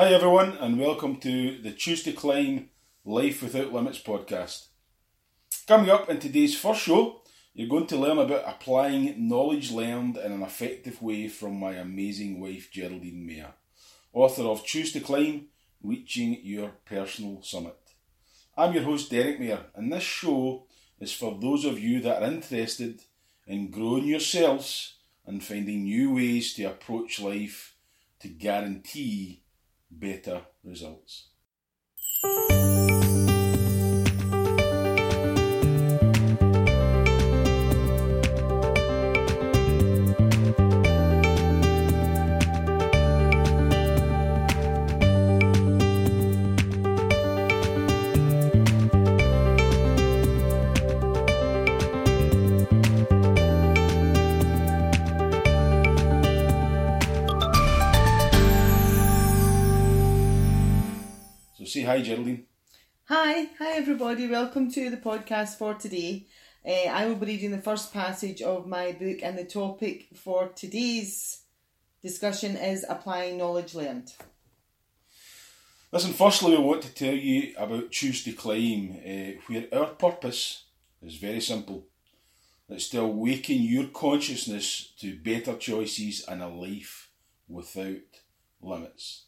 Hi, 0.00 0.12
everyone, 0.12 0.56
and 0.58 0.78
welcome 0.78 1.16
to 1.16 1.60
the 1.60 1.72
Choose 1.72 2.04
to 2.04 2.12
Climb 2.12 2.70
Life 3.04 3.42
Without 3.42 3.72
Limits 3.72 3.98
podcast. 3.98 4.68
Coming 5.66 5.90
up 5.90 6.08
in 6.08 6.20
today's 6.20 6.56
first 6.56 6.82
show, 6.82 7.22
you're 7.52 7.68
going 7.68 7.88
to 7.88 7.96
learn 7.96 8.18
about 8.18 8.44
applying 8.46 9.28
knowledge 9.28 9.72
learned 9.72 10.16
in 10.16 10.30
an 10.30 10.42
effective 10.42 11.02
way 11.02 11.26
from 11.26 11.58
my 11.58 11.72
amazing 11.72 12.40
wife, 12.40 12.70
Geraldine 12.70 13.26
Mayer, 13.26 13.54
author 14.12 14.44
of 14.44 14.64
Choose 14.64 14.92
to 14.92 15.00
Climb 15.00 15.46
Reaching 15.82 16.38
Your 16.44 16.74
Personal 16.84 17.42
Summit. 17.42 17.80
I'm 18.56 18.74
your 18.74 18.84
host, 18.84 19.10
Derek 19.10 19.40
Mayer, 19.40 19.64
and 19.74 19.92
this 19.92 20.04
show 20.04 20.68
is 21.00 21.12
for 21.12 21.36
those 21.40 21.64
of 21.64 21.80
you 21.80 22.00
that 22.02 22.22
are 22.22 22.30
interested 22.30 23.02
in 23.48 23.72
growing 23.72 24.04
yourselves 24.04 24.94
and 25.26 25.42
finding 25.42 25.82
new 25.82 26.14
ways 26.14 26.54
to 26.54 26.66
approach 26.66 27.18
life 27.18 27.74
to 28.20 28.28
guarantee 28.28 29.42
better 29.90 30.42
results. 30.64 31.30
Hi, 61.88 62.02
Geraldine. 62.02 62.44
Hi, 63.04 63.48
hi 63.58 63.70
everybody. 63.72 64.28
Welcome 64.28 64.70
to 64.72 64.90
the 64.90 64.98
podcast 64.98 65.56
for 65.56 65.72
today. 65.72 66.26
Uh, 66.62 66.90
I 66.90 67.06
will 67.06 67.14
be 67.14 67.28
reading 67.28 67.50
the 67.50 67.62
first 67.62 67.94
passage 67.94 68.42
of 68.42 68.66
my 68.66 68.92
book, 68.92 69.20
and 69.22 69.38
the 69.38 69.46
topic 69.46 70.08
for 70.14 70.48
today's 70.48 71.44
discussion 72.02 72.56
is 72.56 72.84
applying 72.86 73.38
knowledge 73.38 73.74
learned. 73.74 74.12
Listen, 75.90 76.12
firstly, 76.12 76.58
I 76.58 76.60
want 76.60 76.82
to 76.82 76.92
tell 76.92 77.14
you 77.14 77.54
about 77.56 77.90
Choose 77.90 78.22
to 78.24 78.32
Climb, 78.32 78.98
uh, 79.02 79.40
where 79.46 79.68
our 79.72 79.86
purpose 79.86 80.64
is 81.00 81.16
very 81.16 81.40
simple. 81.40 81.86
It's 82.68 82.90
to 82.90 83.00
awaken 83.00 83.62
your 83.62 83.86
consciousness 83.86 84.92
to 85.00 85.16
better 85.16 85.56
choices 85.56 86.22
and 86.28 86.42
a 86.42 86.48
life 86.48 87.08
without 87.48 88.20
limits. 88.60 89.27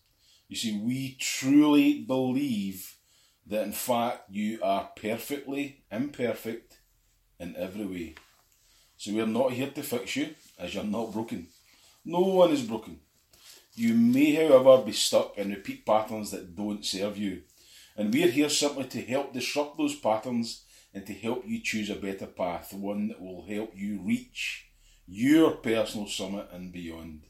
You 0.50 0.56
see, 0.56 0.76
we 0.76 1.16
truly 1.20 2.00
believe 2.00 2.96
that 3.46 3.62
in 3.62 3.70
fact 3.72 4.24
you 4.30 4.58
are 4.64 4.90
perfectly 4.96 5.84
imperfect 5.92 6.80
in 7.38 7.54
every 7.54 7.86
way. 7.86 8.14
So 8.96 9.14
we're 9.14 9.26
not 9.26 9.52
here 9.52 9.70
to 9.70 9.82
fix 9.84 10.16
you, 10.16 10.34
as 10.58 10.74
you're 10.74 10.82
not 10.82 11.12
broken. 11.12 11.46
No 12.04 12.18
one 12.18 12.50
is 12.50 12.62
broken. 12.62 12.98
You 13.76 13.94
may, 13.94 14.34
however, 14.34 14.82
be 14.84 14.90
stuck 14.90 15.38
in 15.38 15.50
repeat 15.50 15.86
patterns 15.86 16.32
that 16.32 16.56
don't 16.56 16.84
serve 16.84 17.16
you. 17.16 17.42
And 17.96 18.12
we're 18.12 18.30
here 18.30 18.48
simply 18.48 18.86
to 18.86 19.02
help 19.02 19.32
disrupt 19.32 19.78
those 19.78 19.94
patterns 19.94 20.64
and 20.92 21.06
to 21.06 21.14
help 21.14 21.44
you 21.46 21.60
choose 21.62 21.90
a 21.90 21.94
better 21.94 22.26
path, 22.26 22.72
one 22.72 23.06
that 23.06 23.20
will 23.20 23.46
help 23.46 23.72
you 23.76 24.00
reach 24.02 24.66
your 25.06 25.52
personal 25.52 26.08
summit 26.08 26.48
and 26.52 26.72
beyond. 26.72 27.26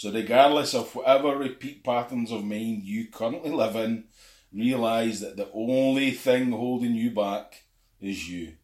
So, 0.00 0.10
regardless 0.10 0.72
of 0.72 0.94
whatever 0.94 1.36
repeat 1.36 1.84
patterns 1.84 2.32
of 2.32 2.42
mind 2.42 2.84
you 2.84 3.08
currently 3.08 3.50
live 3.50 3.76
in, 3.76 4.04
realise 4.50 5.20
that 5.20 5.36
the 5.36 5.50
only 5.52 6.12
thing 6.12 6.52
holding 6.52 6.94
you 6.94 7.10
back 7.10 7.64
is 8.00 8.26
you. 8.26 8.54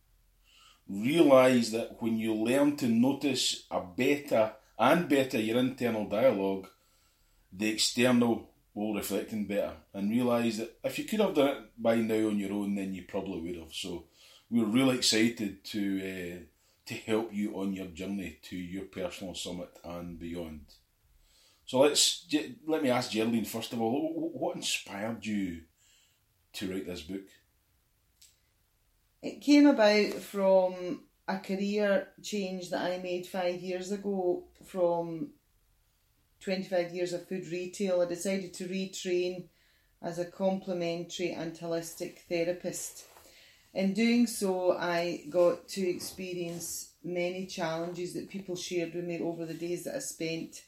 Realise 0.89 1.73
that 1.73 2.01
when 2.01 2.17
you 2.17 2.33
learn 2.33 2.79
to 2.79 2.89
notice 2.89 3.67
a 3.70 3.83
better 3.83 4.52
and 4.79 5.11
better 5.11 5.39
your 5.39 5.58
internal 5.58 6.08
dialogue, 6.08 6.69
the 7.53 7.68
external 7.68 8.48
will 8.73 8.95
reflect 8.95 9.30
in 9.35 9.47
better. 9.47 9.74
And 9.92 10.11
realise 10.11 10.57
that 10.57 10.79
if 10.85 10.98
you 10.98 11.05
could 11.05 11.20
have 11.20 11.35
done 11.35 11.48
it 11.48 11.63
by 11.77 11.97
now 11.97 12.29
on 12.29 12.39
your 12.39 12.55
own, 12.55 12.77
then 12.77 12.95
you 12.95 13.03
probably 13.03 13.42
would 13.42 13.61
have. 13.61 13.74
So, 13.74 14.05
we're 14.48 14.64
really 14.64 14.97
excited 14.97 15.63
to 15.64 16.01
uh, 16.01 16.39
to 16.86 16.95
help 16.95 17.35
you 17.35 17.61
on 17.61 17.74
your 17.74 17.89
journey 17.89 18.39
to 18.45 18.57
your 18.57 18.85
personal 18.85 19.35
summit 19.35 19.79
and 19.85 20.18
beyond. 20.18 20.63
So 21.67 21.81
let's 21.81 22.25
let 22.65 22.83
me 22.83 22.91
ask 22.91 23.11
Geraldine 23.11 23.45
first 23.45 23.73
of 23.73 23.81
all, 23.81 24.31
what 24.33 24.55
inspired 24.55 25.27
you 25.27 25.63
to 26.55 26.71
write 26.71 26.87
this 26.87 27.03
book? 27.03 27.27
It 29.21 29.41
came 29.41 29.67
about 29.67 30.15
from 30.15 31.03
a 31.27 31.39
career 31.39 32.09
change 32.23 32.71
that 32.71 32.83
I 32.93 32.99
made 32.99 33.27
five 33.27 33.61
years 33.61 33.91
ago. 33.91 34.45
From 34.65 35.31
twenty 36.41 36.63
five 36.63 36.95
years 36.95 37.13
of 37.13 37.29
food 37.29 37.49
retail, 37.49 38.01
I 38.01 38.07
decided 38.07 38.55
to 38.55 38.69
retrain 38.69 39.48
as 40.01 40.21
a 40.21 40.25
complementary 40.25 41.33
and 41.33 41.53
holistic 41.53 42.21
therapist. 42.29 43.07
In 43.75 43.93
doing 43.93 44.29
so, 44.29 44.73
I 44.79 45.25
got 45.29 45.67
to 45.71 45.89
experience 45.89 46.93
many 47.03 47.47
challenges 47.47 48.15
that 48.15 48.31
people 48.31 48.55
shared 48.55 48.95
with 48.95 49.05
me 49.05 49.21
over 49.21 49.45
the 49.45 49.55
days 49.55 49.85
that 49.85 49.97
I 49.97 49.98
spent 49.98 50.63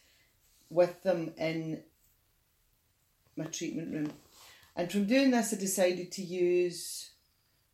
with 0.70 1.02
them 1.02 1.32
in 1.36 1.82
my 3.36 3.44
treatment 3.44 3.92
room. 3.92 4.12
And 4.76 4.90
from 4.90 5.06
doing 5.06 5.30
this, 5.30 5.52
I 5.52 5.56
decided 5.56 6.12
to 6.12 6.22
use 6.22 7.10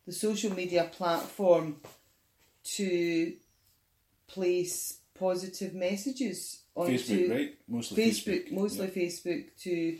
the 0.07 0.13
social 0.13 0.53
media 0.55 0.91
platform 0.93 1.77
to 2.65 3.35
place 4.27 4.99
positive 5.19 5.75
messages 5.75 6.63
onto 6.75 6.99
Facebook, 6.99 7.31
right? 7.31 7.55
Mostly 7.69 8.05
Facebook, 8.05 8.49
Facebook. 8.49 8.53
mostly 8.53 8.87
yeah. 8.87 8.93
Facebook 8.93 9.45
to 9.63 9.99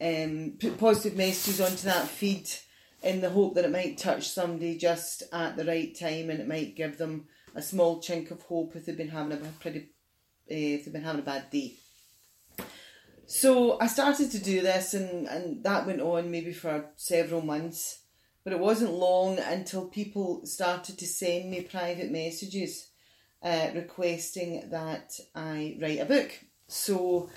um, 0.00 0.52
put 0.58 0.78
positive 0.78 1.16
messages 1.16 1.60
onto 1.60 1.84
that 1.84 2.08
feed 2.08 2.48
in 3.02 3.20
the 3.20 3.30
hope 3.30 3.54
that 3.54 3.64
it 3.64 3.70
might 3.70 3.98
touch 3.98 4.28
somebody 4.28 4.76
just 4.76 5.22
at 5.32 5.56
the 5.56 5.64
right 5.64 5.96
time 5.98 6.30
and 6.30 6.40
it 6.40 6.48
might 6.48 6.76
give 6.76 6.98
them 6.98 7.26
a 7.54 7.62
small 7.62 8.00
chink 8.00 8.30
of 8.30 8.42
hope 8.42 8.74
if 8.74 8.86
they've 8.86 8.96
been 8.96 9.08
having 9.08 9.32
a 9.32 9.36
pretty 9.60 9.80
uh, 10.50 10.54
if 10.54 10.84
they've 10.84 10.92
been 10.92 11.02
having 11.02 11.20
a 11.20 11.24
bad 11.24 11.50
day. 11.50 11.74
So 13.26 13.78
I 13.80 13.86
started 13.86 14.30
to 14.32 14.38
do 14.38 14.60
this, 14.60 14.94
and, 14.94 15.26
and 15.26 15.64
that 15.64 15.86
went 15.86 16.00
on 16.00 16.30
maybe 16.30 16.52
for 16.52 16.90
several 16.96 17.42
months. 17.42 18.00
But 18.44 18.52
it 18.52 18.58
wasn't 18.58 18.92
long 18.92 19.38
until 19.38 19.86
people 19.86 20.44
started 20.44 20.98
to 20.98 21.06
send 21.06 21.50
me 21.50 21.62
private 21.62 22.10
messages 22.10 22.90
uh, 23.42 23.68
requesting 23.74 24.68
that 24.70 25.12
I 25.34 25.78
write 25.80 26.00
a 26.00 26.04
book. 26.04 26.40
So 26.66 27.30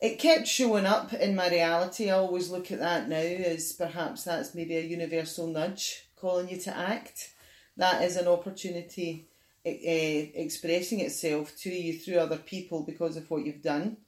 it 0.00 0.18
kept 0.18 0.48
showing 0.48 0.84
up 0.84 1.12
in 1.12 1.36
my 1.36 1.48
reality. 1.48 2.10
I 2.10 2.18
always 2.18 2.50
look 2.50 2.72
at 2.72 2.80
that 2.80 3.08
now 3.08 3.16
as 3.16 3.72
perhaps 3.72 4.24
that's 4.24 4.54
maybe 4.54 4.76
a 4.76 4.82
universal 4.82 5.46
nudge 5.46 6.08
calling 6.16 6.48
you 6.48 6.58
to 6.62 6.76
act. 6.76 7.34
That 7.76 8.02
is 8.02 8.16
an 8.16 8.26
opportunity 8.26 9.28
uh, 9.66 9.70
expressing 9.72 11.00
itself 11.00 11.56
to 11.58 11.70
you 11.70 11.98
through 11.98 12.18
other 12.18 12.38
people 12.38 12.82
because 12.82 13.16
of 13.16 13.30
what 13.30 13.44
you've 13.44 13.62
done. 13.62 13.98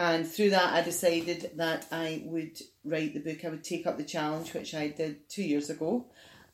And 0.00 0.26
through 0.26 0.48
that, 0.50 0.72
I 0.72 0.80
decided 0.80 1.50
that 1.56 1.86
I 1.92 2.22
would 2.24 2.58
write 2.86 3.12
the 3.12 3.20
book. 3.20 3.44
I 3.44 3.50
would 3.50 3.62
take 3.62 3.86
up 3.86 3.98
the 3.98 4.02
challenge, 4.02 4.54
which 4.54 4.72
I 4.72 4.88
did 4.88 5.28
two 5.28 5.42
years 5.42 5.68
ago, 5.68 6.06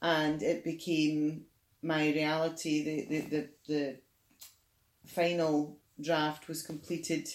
and 0.02 0.42
it 0.42 0.64
became 0.64 1.44
my 1.80 2.08
reality. 2.08 2.82
The, 2.82 3.04
the, 3.04 3.20
the, 3.20 3.48
the 3.68 3.96
final 5.06 5.78
draft 6.00 6.48
was 6.48 6.64
completed 6.64 7.28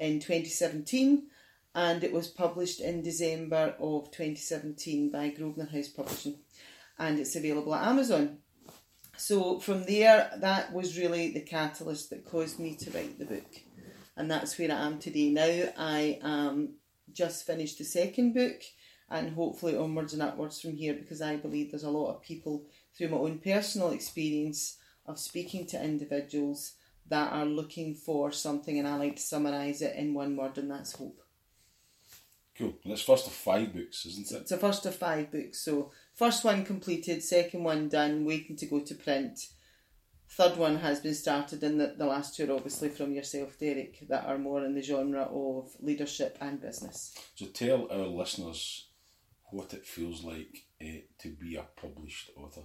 in 0.00 0.18
2017 0.18 1.28
and 1.76 2.02
it 2.02 2.12
was 2.12 2.26
published 2.26 2.80
in 2.80 3.02
December 3.02 3.76
of 3.78 4.10
2017 4.10 5.12
by 5.12 5.28
Grosvenor 5.28 5.70
House 5.70 5.88
Publishing 5.88 6.40
and 6.98 7.20
it's 7.20 7.36
available 7.36 7.76
at 7.76 7.86
Amazon. 7.86 8.38
So 9.16 9.60
from 9.60 9.84
there, 9.84 10.32
that 10.36 10.72
was 10.72 10.98
really 10.98 11.32
the 11.32 11.42
catalyst 11.42 12.10
that 12.10 12.24
caused 12.24 12.58
me 12.58 12.74
to 12.74 12.90
write 12.90 13.20
the 13.20 13.24
book 13.24 13.63
and 14.16 14.30
that's 14.30 14.58
where 14.58 14.70
I 14.70 14.86
am 14.86 14.98
today. 14.98 15.30
Now 15.30 15.72
I 15.76 16.18
am 16.22 16.74
just 17.12 17.46
finished 17.46 17.78
the 17.78 17.84
second 17.84 18.34
book 18.34 18.62
and 19.10 19.34
hopefully 19.34 19.76
onwards 19.76 20.12
and 20.12 20.22
upwards 20.22 20.60
from 20.60 20.72
here 20.72 20.94
because 20.94 21.20
I 21.20 21.36
believe 21.36 21.70
there's 21.70 21.84
a 21.84 21.90
lot 21.90 22.10
of 22.10 22.22
people 22.22 22.64
through 22.96 23.08
my 23.08 23.18
own 23.18 23.38
personal 23.38 23.90
experience 23.90 24.78
of 25.06 25.18
speaking 25.18 25.66
to 25.68 25.84
individuals 25.84 26.72
that 27.08 27.32
are 27.32 27.44
looking 27.44 27.94
for 27.94 28.32
something 28.32 28.78
and 28.78 28.88
I 28.88 28.96
like 28.96 29.16
to 29.16 29.22
summarise 29.22 29.82
it 29.82 29.96
in 29.96 30.14
one 30.14 30.36
word 30.36 30.56
and 30.58 30.70
that's 30.70 30.96
hope. 30.96 31.20
Cool. 32.56 32.74
And 32.84 32.92
it's 32.92 33.02
first 33.02 33.26
of 33.26 33.32
five 33.32 33.74
books, 33.74 34.06
isn't 34.06 34.30
it? 34.30 34.42
It's 34.42 34.52
a 34.52 34.56
first 34.56 34.86
of 34.86 34.94
five 34.94 35.30
books. 35.30 35.60
So 35.60 35.90
first 36.14 36.44
one 36.44 36.64
completed, 36.64 37.22
second 37.22 37.64
one 37.64 37.88
done, 37.88 38.24
waiting 38.24 38.56
to 38.56 38.66
go 38.66 38.80
to 38.80 38.94
print 38.94 39.48
Third 40.36 40.56
one 40.56 40.76
has 40.78 40.98
been 40.98 41.14
started, 41.14 41.62
and 41.62 41.80
the, 41.80 41.94
the 41.96 42.06
last 42.06 42.34
two 42.34 42.50
are 42.50 42.56
obviously 42.56 42.88
from 42.88 43.12
yourself, 43.12 43.56
Derek, 43.56 44.08
that 44.08 44.26
are 44.26 44.36
more 44.36 44.64
in 44.64 44.74
the 44.74 44.82
genre 44.82 45.22
of 45.22 45.70
leadership 45.78 46.36
and 46.40 46.60
business. 46.60 47.14
So 47.36 47.46
tell 47.46 47.86
our 47.88 48.06
listeners 48.06 48.88
what 49.52 49.72
it 49.74 49.86
feels 49.86 50.24
like 50.24 50.66
uh, 50.82 51.02
to 51.18 51.28
be 51.28 51.54
a 51.54 51.62
published 51.76 52.30
author. 52.36 52.62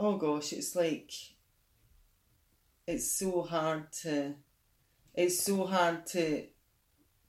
Oh 0.00 0.16
gosh, 0.16 0.52
it's 0.52 0.74
like 0.74 1.12
it's 2.88 3.16
so 3.16 3.42
hard 3.42 3.92
to 4.02 4.34
it's 5.14 5.40
so 5.40 5.64
hard 5.66 6.04
to 6.06 6.46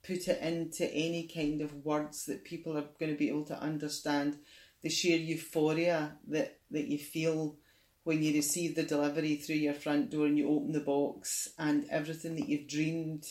put 0.01 0.27
it 0.27 0.41
into 0.41 0.91
any 0.91 1.27
kind 1.27 1.61
of 1.61 1.85
words 1.85 2.25
that 2.25 2.43
people 2.43 2.75
are 2.75 2.89
going 2.99 3.11
to 3.11 3.17
be 3.17 3.29
able 3.29 3.45
to 3.45 3.61
understand 3.61 4.39
the 4.81 4.89
sheer 4.89 5.17
euphoria 5.17 6.17
that, 6.27 6.59
that 6.71 6.87
you 6.87 6.97
feel 6.97 7.57
when 8.05 8.21
you 8.21 8.33
receive 8.33 8.75
the 8.75 8.83
delivery 8.83 9.35
through 9.35 9.55
your 9.55 9.73
front 9.73 10.11
door 10.11 10.27
and 10.27 10.37
you 10.37 10.47
open 10.47 10.71
the 10.71 10.79
box 10.79 11.49
and 11.57 11.85
everything 11.89 12.35
that 12.35 12.47
you've 12.47 12.67
dreamed 12.67 13.25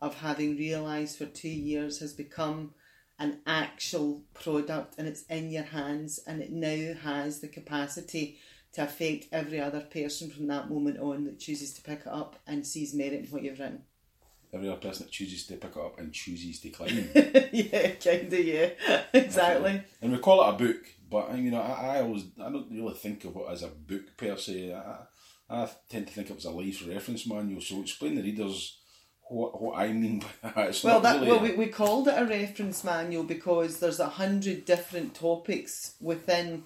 of 0.00 0.20
having 0.20 0.56
realised 0.56 1.16
for 1.16 1.24
two 1.24 1.48
years 1.48 2.00
has 2.00 2.12
become 2.12 2.72
an 3.18 3.38
actual 3.46 4.22
product 4.34 4.94
and 4.98 5.08
it's 5.08 5.22
in 5.24 5.50
your 5.50 5.62
hands 5.62 6.20
and 6.26 6.42
it 6.42 6.52
now 6.52 6.92
has 7.02 7.40
the 7.40 7.48
capacity 7.48 8.38
to 8.72 8.82
affect 8.82 9.26
every 9.32 9.58
other 9.58 9.80
person 9.80 10.30
from 10.30 10.46
that 10.46 10.68
moment 10.70 10.98
on 10.98 11.24
that 11.24 11.40
chooses 11.40 11.72
to 11.72 11.82
pick 11.82 12.00
it 12.00 12.06
up 12.06 12.38
and 12.46 12.66
sees 12.66 12.92
merit 12.94 13.24
in 13.24 13.26
what 13.26 13.42
you've 13.42 13.58
written. 13.58 13.82
Every 14.52 14.68
other 14.68 14.80
person 14.80 15.06
that 15.06 15.12
chooses 15.12 15.46
to 15.46 15.54
pick 15.54 15.76
it 15.76 15.80
up 15.80 15.98
and 15.98 16.12
chooses 16.12 16.60
to 16.60 16.68
climb. 16.68 17.08
yeah, 17.52 17.88
kinda, 17.92 18.42
yeah, 18.42 19.02
exactly. 19.14 19.82
And 20.02 20.12
we 20.12 20.18
call 20.18 20.42
it 20.42 20.54
a 20.54 20.58
book, 20.58 20.86
but 21.10 21.36
you 21.36 21.50
know, 21.50 21.60
I, 21.60 21.96
I 21.96 22.00
always 22.02 22.24
I 22.40 22.50
don't 22.50 22.70
really 22.70 22.94
think 22.94 23.24
of 23.24 23.36
it 23.36 23.46
as 23.50 23.62
a 23.62 23.68
book 23.68 24.16
per 24.16 24.36
se. 24.36 24.72
I, 24.72 25.06
I 25.50 25.68
tend 25.88 26.06
to 26.06 26.12
think 26.12 26.30
it 26.30 26.36
was 26.36 26.44
a 26.44 26.50
life 26.50 26.86
reference 26.86 27.26
manual. 27.26 27.60
So 27.60 27.80
explain 27.80 28.14
the 28.14 28.22
readers 28.22 28.78
what, 29.30 29.60
what 29.60 29.78
I 29.78 29.92
mean 29.92 30.20
by 30.20 30.50
that. 30.54 30.56
It's 30.68 30.84
well, 30.84 31.00
that, 31.00 31.20
really 31.20 31.28
well, 31.28 31.40
we, 31.40 31.54
we 31.54 31.66
called 31.66 32.08
it 32.08 32.14
a 32.16 32.24
reference 32.24 32.84
manual 32.84 33.24
because 33.24 33.78
there's 33.78 34.00
a 34.00 34.08
hundred 34.08 34.64
different 34.64 35.14
topics 35.14 35.94
within 36.00 36.64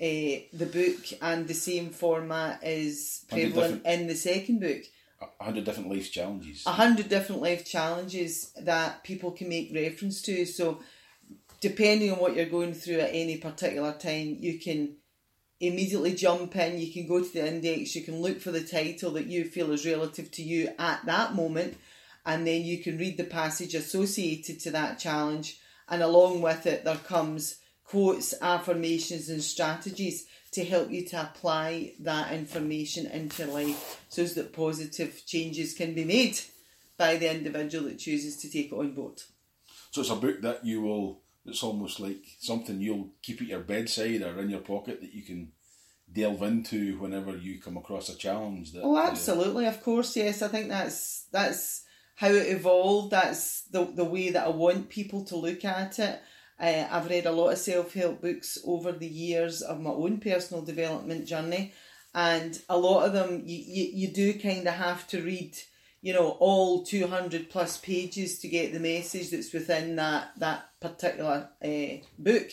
uh, 0.00 0.48
the 0.52 0.68
book, 0.72 1.18
and 1.22 1.46
the 1.46 1.54
same 1.54 1.90
format 1.90 2.60
is 2.64 3.24
prevalent 3.28 3.84
in 3.84 4.06
the 4.06 4.14
second 4.14 4.60
book. 4.60 4.82
a 5.20 5.44
hundred 5.44 5.64
different 5.64 5.90
life 5.90 6.10
challenges. 6.10 6.64
A 6.66 6.72
hundred 6.72 7.08
different 7.08 7.42
life 7.42 7.64
challenges 7.64 8.52
that 8.60 9.04
people 9.04 9.30
can 9.30 9.48
make 9.48 9.72
reference 9.74 10.22
to. 10.22 10.44
So, 10.46 10.80
depending 11.60 12.12
on 12.12 12.18
what 12.18 12.34
you're 12.34 12.46
going 12.46 12.74
through 12.74 13.00
at 13.00 13.14
any 13.14 13.36
particular 13.36 13.92
time, 13.92 14.36
you 14.40 14.58
can 14.58 14.96
immediately 15.60 16.14
jump 16.14 16.56
in. 16.56 16.80
You 16.80 16.92
can 16.92 17.06
go 17.06 17.22
to 17.22 17.32
the 17.32 17.46
index. 17.46 17.94
You 17.94 18.02
can 18.02 18.20
look 18.20 18.40
for 18.40 18.50
the 18.50 18.64
title 18.64 19.12
that 19.12 19.26
you 19.26 19.44
feel 19.44 19.70
is 19.72 19.86
relative 19.86 20.30
to 20.32 20.42
you 20.42 20.70
at 20.78 21.04
that 21.04 21.34
moment, 21.34 21.76
and 22.24 22.46
then 22.46 22.62
you 22.62 22.82
can 22.82 22.98
read 22.98 23.16
the 23.16 23.24
passage 23.24 23.74
associated 23.74 24.60
to 24.60 24.70
that 24.72 24.98
challenge. 24.98 25.58
And 25.88 26.02
along 26.02 26.40
with 26.40 26.66
it, 26.66 26.84
there 26.84 26.96
comes 26.96 27.56
quotes, 27.84 28.32
affirmations, 28.40 29.28
and 29.28 29.42
strategies 29.42 30.26
to 30.52 30.64
help 30.64 30.90
you 30.90 31.04
to 31.06 31.20
apply 31.20 31.92
that 32.00 32.32
information 32.32 33.06
into 33.06 33.46
life 33.46 34.04
so 34.08 34.24
that 34.24 34.52
positive 34.52 35.22
changes 35.26 35.74
can 35.74 35.94
be 35.94 36.04
made 36.04 36.38
by 36.96 37.16
the 37.16 37.30
individual 37.30 37.84
that 37.84 37.98
chooses 37.98 38.36
to 38.36 38.50
take 38.50 38.72
it 38.72 38.76
on 38.76 38.92
board. 38.92 39.20
So 39.90 40.02
it's 40.02 40.10
a 40.10 40.16
book 40.16 40.40
that 40.42 40.64
you 40.64 40.82
will. 40.82 41.19
It's 41.44 41.62
almost 41.62 42.00
like 42.00 42.22
something 42.38 42.80
you'll 42.80 43.10
keep 43.22 43.40
at 43.40 43.48
your 43.48 43.60
bedside 43.60 44.22
or 44.22 44.38
in 44.40 44.50
your 44.50 44.60
pocket 44.60 45.00
that 45.00 45.14
you 45.14 45.22
can 45.22 45.52
delve 46.12 46.42
into 46.42 46.98
whenever 46.98 47.36
you 47.36 47.60
come 47.60 47.76
across 47.76 48.08
a 48.08 48.16
challenge. 48.16 48.72
That, 48.72 48.82
Oh, 48.82 48.96
uh, 48.96 49.02
absolutely, 49.02 49.66
of 49.66 49.82
course, 49.82 50.16
yes. 50.16 50.42
I 50.42 50.48
think 50.48 50.68
that's 50.68 51.26
that's 51.32 51.84
how 52.16 52.28
it 52.28 52.48
evolved. 52.48 53.12
That's 53.12 53.62
the 53.70 53.84
the 53.84 54.04
way 54.04 54.30
that 54.30 54.46
I 54.46 54.50
want 54.50 54.90
people 54.90 55.24
to 55.26 55.36
look 55.36 55.64
at 55.64 55.98
it. 55.98 56.20
Uh, 56.58 56.86
I've 56.90 57.08
read 57.08 57.24
a 57.24 57.32
lot 57.32 57.50
of 57.52 57.58
self 57.58 57.94
help 57.94 58.20
books 58.20 58.58
over 58.66 58.92
the 58.92 59.06
years 59.08 59.62
of 59.62 59.80
my 59.80 59.90
own 59.90 60.20
personal 60.20 60.62
development 60.62 61.26
journey, 61.26 61.72
and 62.14 62.60
a 62.68 62.76
lot 62.76 63.06
of 63.06 63.14
them 63.14 63.42
you 63.46 63.56
you, 63.56 63.90
you 63.94 64.08
do 64.12 64.38
kind 64.38 64.68
of 64.68 64.74
have 64.74 65.06
to 65.08 65.22
read, 65.22 65.56
you 66.02 66.12
know, 66.12 66.30
all 66.40 66.82
two 66.82 67.06
hundred 67.06 67.50
plus 67.50 67.76
pages 67.76 68.38
to 68.40 68.48
get 68.48 68.72
the 68.72 68.80
message 68.80 69.30
that's 69.30 69.52
within 69.52 69.96
that 69.96 70.32
that 70.38 70.70
particular 70.80 71.50
uh, 71.62 72.04
book. 72.18 72.50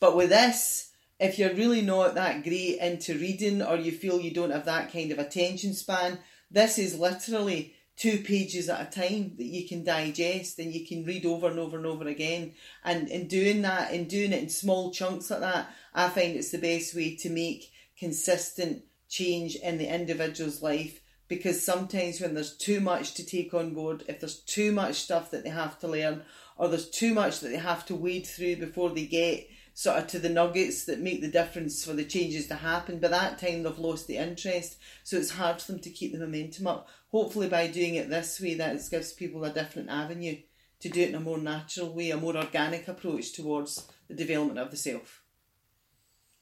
But 0.00 0.16
with 0.16 0.28
this, 0.30 0.90
if 1.18 1.38
you're 1.38 1.54
really 1.54 1.80
not 1.80 2.14
that 2.14 2.42
great 2.42 2.78
into 2.78 3.14
reading 3.14 3.62
or 3.62 3.76
you 3.76 3.92
feel 3.92 4.20
you 4.20 4.32
don't 4.32 4.50
have 4.50 4.66
that 4.66 4.92
kind 4.92 5.12
of 5.12 5.18
attention 5.18 5.72
span, 5.72 6.18
this 6.50 6.78
is 6.78 6.98
literally 6.98 7.74
two 7.96 8.18
pages 8.18 8.68
at 8.68 8.88
a 8.88 9.00
time 9.00 9.34
that 9.36 9.44
you 9.44 9.68
can 9.68 9.84
digest 9.84 10.58
and 10.58 10.72
you 10.72 10.84
can 10.84 11.04
read 11.04 11.24
over 11.24 11.48
and 11.48 11.58
over 11.58 11.76
and 11.76 11.86
over 11.86 12.06
again. 12.06 12.52
And 12.84 13.08
in 13.08 13.28
doing 13.28 13.62
that, 13.62 13.92
in 13.92 14.08
doing 14.08 14.32
it 14.32 14.42
in 14.42 14.48
small 14.48 14.90
chunks 14.92 15.30
like 15.30 15.40
that, 15.40 15.68
I 15.94 16.08
find 16.08 16.36
it's 16.36 16.50
the 16.50 16.58
best 16.58 16.94
way 16.94 17.14
to 17.16 17.30
make 17.30 17.70
consistent 17.96 18.82
change 19.08 19.54
in 19.56 19.78
the 19.78 19.86
individual's 19.86 20.60
life. 20.60 21.00
Because 21.26 21.64
sometimes 21.64 22.20
when 22.20 22.34
there's 22.34 22.56
too 22.56 22.80
much 22.80 23.14
to 23.14 23.24
take 23.24 23.54
on 23.54 23.72
board, 23.72 24.04
if 24.08 24.20
there's 24.20 24.40
too 24.40 24.72
much 24.72 24.96
stuff 24.96 25.30
that 25.30 25.42
they 25.42 25.50
have 25.50 25.78
to 25.80 25.88
learn, 25.88 26.22
or 26.56 26.68
there's 26.68 26.90
too 26.90 27.14
much 27.14 27.40
that 27.40 27.48
they 27.48 27.56
have 27.56 27.86
to 27.86 27.94
wade 27.94 28.26
through 28.26 28.56
before 28.56 28.90
they 28.90 29.06
get 29.06 29.48
sort 29.74 29.98
of 29.98 30.06
to 30.06 30.18
the 30.20 30.28
nuggets 30.28 30.84
that 30.84 31.00
make 31.00 31.20
the 31.20 31.30
difference 31.30 31.84
for 31.84 31.92
the 31.92 32.04
changes 32.04 32.46
to 32.46 32.54
happen. 32.54 33.00
By 33.00 33.08
that 33.08 33.38
time, 33.38 33.62
they've 33.62 33.78
lost 33.78 34.06
the 34.06 34.18
interest, 34.18 34.76
so 35.02 35.16
it's 35.16 35.30
hard 35.30 35.60
for 35.60 35.72
them 35.72 35.80
to 35.80 35.90
keep 35.90 36.12
the 36.12 36.18
momentum 36.18 36.68
up. 36.68 36.88
Hopefully, 37.10 37.48
by 37.48 37.66
doing 37.66 37.96
it 37.96 38.08
this 38.08 38.40
way, 38.40 38.54
that 38.54 38.80
gives 38.90 39.12
people 39.12 39.44
a 39.44 39.50
different 39.50 39.90
avenue 39.90 40.36
to 40.80 40.88
do 40.88 41.00
it 41.00 41.08
in 41.08 41.14
a 41.16 41.20
more 41.20 41.38
natural 41.38 41.92
way, 41.92 42.10
a 42.10 42.16
more 42.16 42.36
organic 42.36 42.86
approach 42.86 43.32
towards 43.32 43.88
the 44.08 44.14
development 44.14 44.58
of 44.58 44.70
the 44.70 44.76
self, 44.76 45.23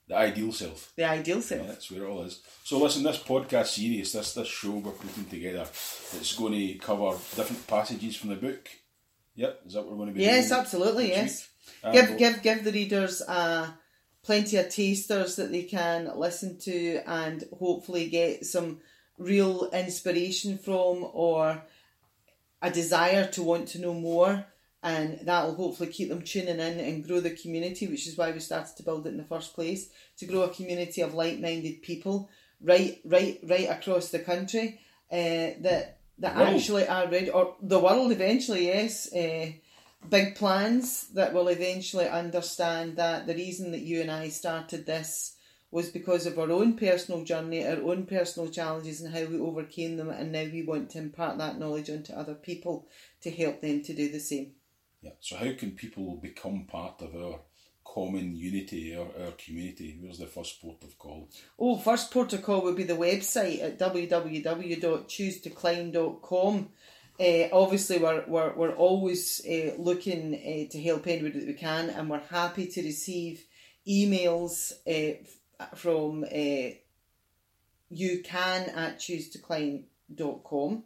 the 0.08 0.16
ideal 0.16 0.52
self. 0.52 0.93
the 0.96 1.04
ideal 1.04 1.37
Yeah, 1.38 1.43
self. 1.43 1.66
that's 1.69 1.90
where 1.90 2.02
it 2.04 2.08
all 2.08 2.22
is. 2.22 2.40
So 2.64 2.78
listen, 2.78 3.02
this 3.02 3.19
podcast 3.19 3.66
series, 3.69 4.12
this 4.12 4.34
this 4.34 4.49
show 4.49 4.70
we're 4.72 4.93
putting 4.93 5.26
together, 5.26 5.62
it's 5.62 6.34
going 6.37 6.52
to 6.52 6.75
cover 6.78 7.10
different 7.37 7.66
passages 7.66 8.16
from 8.16 8.31
the 8.31 8.37
book. 8.37 8.69
Yep, 9.34 9.60
is 9.66 9.72
that 9.75 9.81
what 9.82 9.90
we're 9.93 9.96
going 9.96 10.08
to 10.08 10.14
be 10.14 10.22
Yes, 10.22 10.52
absolutely, 10.52 11.08
yes. 11.08 11.49
Give 11.93 12.19
give 12.19 12.43
give 12.43 12.64
the 12.64 12.72
readers 12.72 13.22
uh, 13.22 13.70
plenty 14.22 14.56
of 14.58 14.69
tasters 14.69 15.37
that 15.37 15.50
they 15.50 15.62
can 15.62 16.10
listen 16.19 16.58
to 16.60 17.00
and 17.06 17.44
hopefully 17.58 18.08
get 18.08 18.44
some 18.44 18.81
real 19.19 19.70
inspiration 19.72 20.58
from 20.58 21.08
or 21.12 21.62
a 22.60 22.70
desire 22.70 23.26
to 23.28 23.43
want 23.43 23.69
to 23.69 23.81
know 23.81 23.94
more 23.94 24.44
and 24.82 25.20
that 25.26 25.44
will 25.44 25.55
hopefully 25.55 25.90
keep 25.90 26.08
them 26.08 26.23
tuning 26.23 26.58
in 26.58 26.81
and 26.81 27.06
grow 27.06 27.20
the 27.20 27.31
community 27.31 27.87
which 27.87 28.06
is 28.06 28.16
why 28.16 28.30
we 28.30 28.40
started 28.40 28.76
to 28.76 28.83
build 28.83 29.06
it 29.06 29.11
in 29.11 29.18
the 29.18 29.25
first 29.25 29.54
place 29.54 29.90
to 30.16 30.26
grow 30.26 30.42
a 30.42 30.54
community 30.54 31.00
of 31.00 31.14
like-minded 31.14 31.83
people 31.83 32.28
right 32.62 33.00
right 33.04 33.38
right 33.49 33.71
across 33.71 34.11
the 34.11 34.18
country 34.18 34.80
uh, 35.11 35.54
that 35.61 35.99
that 36.18 36.37
actually 36.37 36.87
are 36.87 37.09
ready 37.09 37.30
or 37.30 37.56
the 37.62 37.78
world 37.78 38.12
eventually 38.12 38.66
yes 38.66 39.12
uh, 39.12 39.50
big 40.09 40.35
plans 40.35 41.09
that 41.09 41.33
will 41.33 41.49
eventually 41.49 42.09
understand 42.09 42.97
that 42.97 43.26
the 43.26 43.35
reason 43.35 43.71
that 43.73 43.80
you 43.80 44.00
and 44.00 44.11
I 44.11 44.28
started 44.28 44.87
this 44.87 45.37
was 45.71 45.88
because 45.88 46.26
of 46.26 46.38
our 46.38 46.50
own 46.50 46.76
personal 46.76 47.25
journey, 47.25 47.66
our 47.66 47.80
own 47.83 48.04
personal 48.04 48.50
challenges, 48.50 49.00
and 49.00 49.14
how 49.14 49.25
we 49.25 49.38
overcame 49.38 49.97
them. 49.97 50.11
And 50.11 50.30
now 50.30 50.45
we 50.45 50.62
want 50.62 50.90
to 50.90 50.99
impart 50.99 51.38
that 51.38 51.59
knowledge 51.59 51.88
onto 51.88 52.12
other 52.12 52.35
people 52.35 52.87
to 53.23 53.30
help 53.30 53.62
them 53.62 53.83
to 53.83 53.95
do 53.95 54.11
the 54.11 54.21
same. 54.21 54.52
Yeah. 55.02 55.11
So 55.21 55.37
how 55.37 55.52
can 55.52 55.73
people 55.73 56.16
become 56.16 56.64
part 56.64 57.02
of 57.02 57.14
our 57.14 57.40
common 57.85 58.35
unity, 58.37 58.97
our, 58.97 59.09
our 59.25 59.32
community? 59.32 59.99
Where's 60.00 60.16
the 60.18 60.26
first 60.26 60.62
port 60.62 60.82
of 60.85 60.97
call? 60.99 61.28
Oh, 61.59 61.76
first 61.76 62.11
port 62.11 62.32
of 62.32 62.42
call 62.42 62.62
would 62.62 62.76
be 62.76 62.85
the 62.85 62.94
website 62.94 63.62
at 63.62 63.78
www.choosetoclimb.com. 63.78 66.68
Uh, 67.21 67.49
obviously, 67.52 67.99
we're, 67.99 68.25
we're, 68.26 68.54
we're 68.54 68.75
always 68.75 69.42
uh, 69.47 69.73
looking 69.78 70.35
uh, 70.35 70.64
to 70.71 70.82
help 70.82 71.06
anybody 71.06 71.40
that 71.40 71.47
we 71.47 71.52
can, 71.54 71.90
and 71.90 72.09
we're 72.09 72.21
happy 72.21 72.66
to 72.66 72.82
receive 72.82 73.44
emails 73.87 74.73
uh, 74.87 75.12
from 75.75 76.25
uh, 76.25 76.71
you 77.90 78.23
can 78.25 78.71
at 78.71 78.99
choosetoclimb.com 78.99 80.85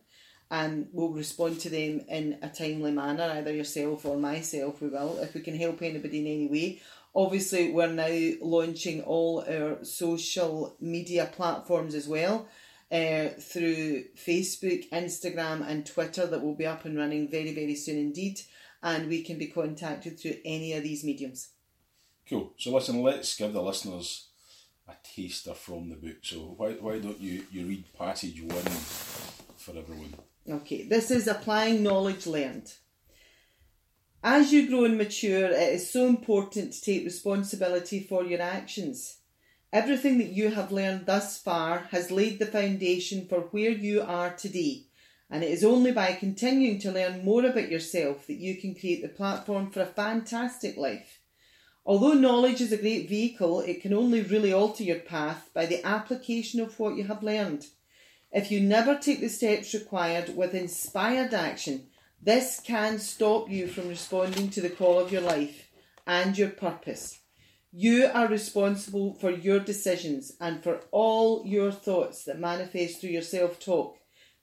and 0.51 0.89
we'll 0.93 1.11
respond 1.11 1.61
to 1.61 1.71
them 1.71 2.03
in 2.09 2.39
a 2.43 2.49
timely 2.49 2.93
manner, 2.93 3.25
either 3.35 3.53
yourself 3.53 4.05
or 4.07 4.17
myself, 4.17 4.81
we 4.81 4.89
will, 4.89 5.19
if 5.19 5.35
we 5.35 5.41
can 5.41 5.57
help 5.57 5.83
anybody 5.83 6.21
in 6.21 6.27
any 6.27 6.47
way. 6.49 6.81
Obviously, 7.15 7.73
we're 7.73 7.87
now 7.87 8.37
launching 8.43 9.03
all 9.03 9.45
our 9.49 9.83
social 9.85 10.77
media 10.81 11.29
platforms 11.33 11.95
as 11.95 12.07
well 12.07 12.47
uh, 12.93 13.29
through 13.41 14.05
Facebook, 14.17 14.89
Instagram, 14.91 15.67
and 15.67 15.87
Twitter 15.87 16.27
that 16.27 16.43
will 16.43 16.55
be 16.55 16.67
up 16.67 16.85
and 16.85 16.97
running 16.97 17.29
very, 17.29 17.55
very 17.55 17.75
soon 17.75 17.99
indeed. 17.99 18.41
And 18.83 19.09
we 19.09 19.23
can 19.23 19.39
be 19.39 19.47
contacted 19.47 20.21
through 20.21 20.37
any 20.45 20.75
of 20.75 20.83
these 20.83 21.03
mediums. 21.03 21.49
Cool. 22.29 22.53
So 22.59 22.73
listen, 22.73 23.03
let's 23.03 23.37
give 23.37 23.53
the 23.53 23.63
listeners 23.63 24.29
a 24.87 24.93
taster 25.03 25.55
from 25.55 25.89
the 25.89 25.97
book. 25.97 26.19
So 26.23 26.55
why, 26.57 26.73
why 26.73 26.99
don't 26.99 27.21
you, 27.21 27.45
you 27.51 27.67
read 27.67 27.85
passage 27.99 28.43
one 28.43 28.63
for 29.57 29.77
everyone? 29.77 30.15
Okay, 30.49 30.85
this 30.85 31.11
is 31.11 31.27
applying 31.27 31.83
knowledge 31.83 32.25
learned. 32.25 32.73
As 34.23 34.53
you 34.53 34.69
grow 34.69 34.85
and 34.85 34.97
mature, 34.97 35.47
it 35.47 35.73
is 35.75 35.91
so 35.91 36.07
important 36.07 36.73
to 36.73 36.81
take 36.81 37.05
responsibility 37.05 37.99
for 38.01 38.25
your 38.25 38.41
actions. 38.41 39.17
Everything 39.73 40.19
that 40.19 40.29
you 40.29 40.51
have 40.51 40.71
learned 40.71 41.07
thus 41.07 41.37
far 41.37 41.89
has 41.91 42.13
laid 42.13 42.39
the 42.39 42.47
foundation 42.47 43.27
for 43.27 43.41
where 43.51 43.71
you 43.71 44.03
are 44.03 44.35
today, 44.35 44.85
and 45.29 45.43
it 45.43 45.51
is 45.51 45.65
only 45.65 45.91
by 45.91 46.13
continuing 46.13 46.79
to 46.79 46.93
learn 46.93 47.25
more 47.25 47.45
about 47.45 47.69
yourself 47.69 48.29
that 48.29 48.39
you 48.39 48.57
can 48.57 48.77
create 48.77 49.03
the 49.03 49.09
platform 49.09 49.73
for 49.73 49.81
a 49.81 49.87
fantastic 49.87 50.77
life. 50.77 51.19
Although 51.85 52.15
knowledge 52.15 52.61
is 52.61 52.71
a 52.71 52.77
great 52.77 53.09
vehicle, 53.09 53.61
it 53.61 53.83
can 53.83 53.93
only 53.93 54.23
really 54.23 54.53
alter 54.53 54.85
your 54.85 55.01
path 55.01 55.51
by 55.53 55.67
the 55.67 55.85
application 55.85 56.61
of 56.61 56.79
what 56.79 56.97
you 56.97 57.05
have 57.05 57.25
learned. 57.25 57.67
If 58.33 58.51
you 58.51 58.61
never 58.61 58.97
take 58.97 59.21
the 59.21 59.29
steps 59.29 59.73
required 59.73 60.37
with 60.37 60.55
inspired 60.55 61.33
action, 61.33 61.87
this 62.21 62.61
can 62.61 62.99
stop 62.99 63.49
you 63.49 63.69
from 63.69 63.89
responding 63.89 64.51
to 64.51 64.61
the 64.61 64.71
call 64.71 64.99
of 64.99 65.13
your 65.13 65.23
life 65.23 65.69
and 66.07 66.37
your 66.37 66.51
purpose. 66.51 67.21
You 67.73 68.07
are 68.13 68.27
responsible 68.27 69.15
for 69.15 69.31
your 69.31 69.61
decisions 69.61 70.33
and 70.41 70.63
for 70.63 70.81
all 70.91 71.45
your 71.47 71.71
thoughts 71.71 72.25
that 72.25 72.39
manifest 72.39 73.01
through 73.01 73.11
your 73.11 73.23
self 73.23 73.61
talk, 73.61 73.99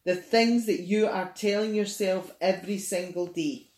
the 0.06 0.16
things 0.16 0.66
that 0.68 0.82
you 0.82 1.08
are 1.08 1.32
telling 1.36 1.74
yourself 1.74 2.32
every 2.40 2.78
single 2.78 3.28
day. 3.28 3.70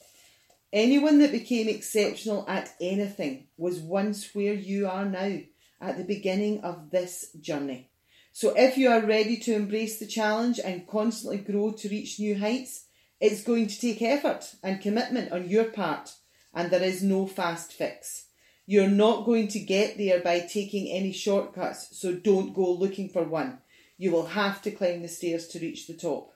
Anyone 0.74 1.20
that 1.20 1.32
became 1.32 1.70
exceptional 1.70 2.46
at 2.50 2.74
anything 2.82 3.48
was 3.58 3.80
once 3.80 4.36
where 4.36 4.54
you 4.54 4.88
are 4.88 5.06
now, 5.06 5.40
at 5.80 5.98
the 5.98 6.04
beginning 6.04 6.62
of 6.62 6.90
this 6.92 7.32
journey. 7.40 7.90
So 8.38 8.54
if 8.58 8.77
you 8.77 8.89
are 8.89 9.00
ready 9.00 9.38
to 9.38 9.56
embrace 9.56 9.98
the 9.98 10.06
challenge 10.06 10.60
and 10.60 10.86
constantly 10.86 11.38
grow 11.38 11.72
to 11.72 11.88
reach 11.88 12.20
new 12.20 12.38
heights, 12.38 12.88
it's 13.22 13.46
going 13.46 13.68
to 13.68 13.80
take 13.80 14.01
effort 14.01 14.56
and 14.62 14.82
commitment 14.82 15.32
on 15.32 15.48
your 15.48 15.63
part, 15.63 16.12
and 16.54 16.70
there 16.70 16.84
is 16.84 17.01
no 17.01 17.27
fast 17.27 17.72
fix. 17.72 18.25
You're 18.65 18.89
not 18.89 19.25
going 19.25 19.48
to 19.48 19.60
get 19.62 19.98
there 19.98 20.20
by 20.20 20.42
taking 20.42 20.92
any 20.92 21.13
shortcuts, 21.13 21.98
so 21.98 22.13
don't 22.13 22.54
go 22.54 22.74
looking 22.74 23.08
for 23.08 23.24
one. 23.24 23.60
You 23.98 24.12
will 24.12 24.25
have 24.25 24.62
to 24.63 24.72
climb 24.72 25.01
the 25.01 25.08
stairs 25.08 25.48
to 25.48 25.60
reach 25.60 25.88
the 25.88 25.94
top. 25.94 26.34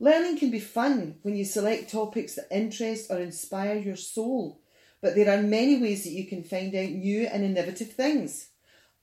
Learning 0.00 0.36
can 0.36 0.50
be 0.50 0.58
fun 0.58 1.18
when 1.22 1.36
you 1.36 1.44
select 1.44 1.92
topics 1.92 2.34
that 2.34 2.48
interest 2.50 3.12
or 3.12 3.20
inspire 3.20 3.76
your 3.76 3.94
soul, 3.94 4.60
but 5.00 5.14
there 5.14 5.32
are 5.32 5.40
many 5.40 5.80
ways 5.80 6.02
that 6.02 6.10
you 6.10 6.26
can 6.26 6.42
find 6.42 6.74
out 6.74 6.90
new 6.90 7.28
and 7.28 7.44
innovative 7.44 7.92
things. 7.92 8.48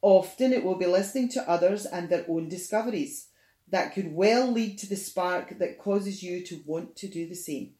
Often 0.03 0.51
it 0.51 0.65
will 0.65 0.75
be 0.75 0.86
listening 0.86 1.29
to 1.29 1.50
others 1.50 1.86
and 1.86 2.10
their 2.10 2.25
own 2.27 2.50
discoveries 2.50 3.29
that 3.69 3.93
could 3.93 4.13
well 4.13 4.51
lead 4.51 4.77
to 4.79 4.89
the 4.89 4.98
spark 4.98 5.57
that 5.60 5.79
causes 5.79 6.22
you 6.22 6.45
to 6.45 6.62
want 6.65 6.98
to 6.98 7.07
do 7.07 7.25
the 7.25 7.36
same. 7.36 7.75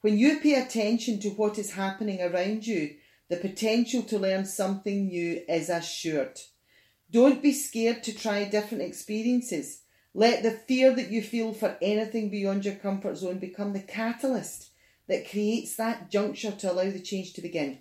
When 0.00 0.18
you 0.18 0.40
pay 0.40 0.54
attention 0.54 1.20
to 1.20 1.30
what 1.30 1.56
is 1.56 1.74
happening 1.74 2.20
around 2.20 2.66
you, 2.66 2.96
the 3.28 3.36
potential 3.36 4.02
to 4.02 4.18
learn 4.18 4.44
something 4.44 5.06
new 5.06 5.40
is 5.48 5.68
assured. 5.68 6.40
Don't 7.12 7.40
be 7.40 7.52
scared 7.52 8.02
to 8.02 8.12
try 8.12 8.42
different 8.42 8.82
experiences. 8.82 9.82
Let 10.14 10.42
the 10.42 10.50
fear 10.50 10.92
that 10.96 11.12
you 11.12 11.22
feel 11.22 11.54
for 11.54 11.78
anything 11.80 12.28
beyond 12.28 12.64
your 12.64 12.74
comfort 12.74 13.18
zone 13.18 13.38
become 13.38 13.72
the 13.72 13.80
catalyst 13.80 14.70
that 15.06 15.30
creates 15.30 15.76
that 15.76 16.10
juncture 16.10 16.50
to 16.50 16.72
allow 16.72 16.90
the 16.90 16.98
change 16.98 17.34
to 17.34 17.40
begin. 17.40 17.78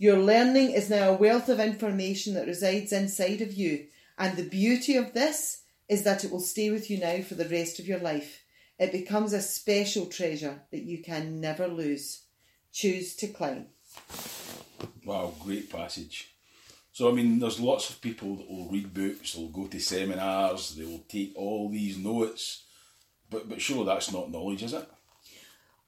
Your 0.00 0.16
learning 0.16 0.70
is 0.70 0.88
now 0.88 1.10
a 1.10 1.14
wealth 1.14 1.50
of 1.50 1.60
information 1.60 2.32
that 2.32 2.46
resides 2.46 2.90
inside 2.90 3.42
of 3.42 3.52
you, 3.52 3.84
and 4.16 4.34
the 4.34 4.48
beauty 4.48 4.96
of 4.96 5.12
this 5.12 5.64
is 5.90 6.04
that 6.04 6.24
it 6.24 6.30
will 6.30 6.40
stay 6.40 6.70
with 6.70 6.90
you 6.90 6.96
now 6.96 7.20
for 7.20 7.34
the 7.34 7.46
rest 7.46 7.78
of 7.78 7.86
your 7.86 7.98
life. 7.98 8.42
It 8.78 8.92
becomes 8.92 9.34
a 9.34 9.42
special 9.42 10.06
treasure 10.06 10.62
that 10.70 10.84
you 10.84 11.02
can 11.02 11.38
never 11.38 11.68
lose. 11.68 12.22
Choose 12.72 13.14
to 13.16 13.26
climb. 13.26 13.66
Wow, 15.04 15.34
great 15.38 15.70
passage. 15.70 16.34
So, 16.94 17.10
I 17.10 17.12
mean, 17.12 17.38
there's 17.38 17.60
lots 17.60 17.90
of 17.90 18.00
people 18.00 18.36
that 18.36 18.50
will 18.50 18.70
read 18.70 18.94
books, 18.94 19.34
they'll 19.34 19.48
go 19.48 19.66
to 19.66 19.78
seminars, 19.78 20.76
they 20.76 20.86
will 20.86 21.04
take 21.10 21.34
all 21.36 21.68
these 21.68 21.98
notes, 21.98 22.62
but, 23.28 23.50
but 23.50 23.60
surely 23.60 23.84
that's 23.84 24.10
not 24.10 24.32
knowledge, 24.32 24.62
is 24.62 24.72
it? 24.72 24.88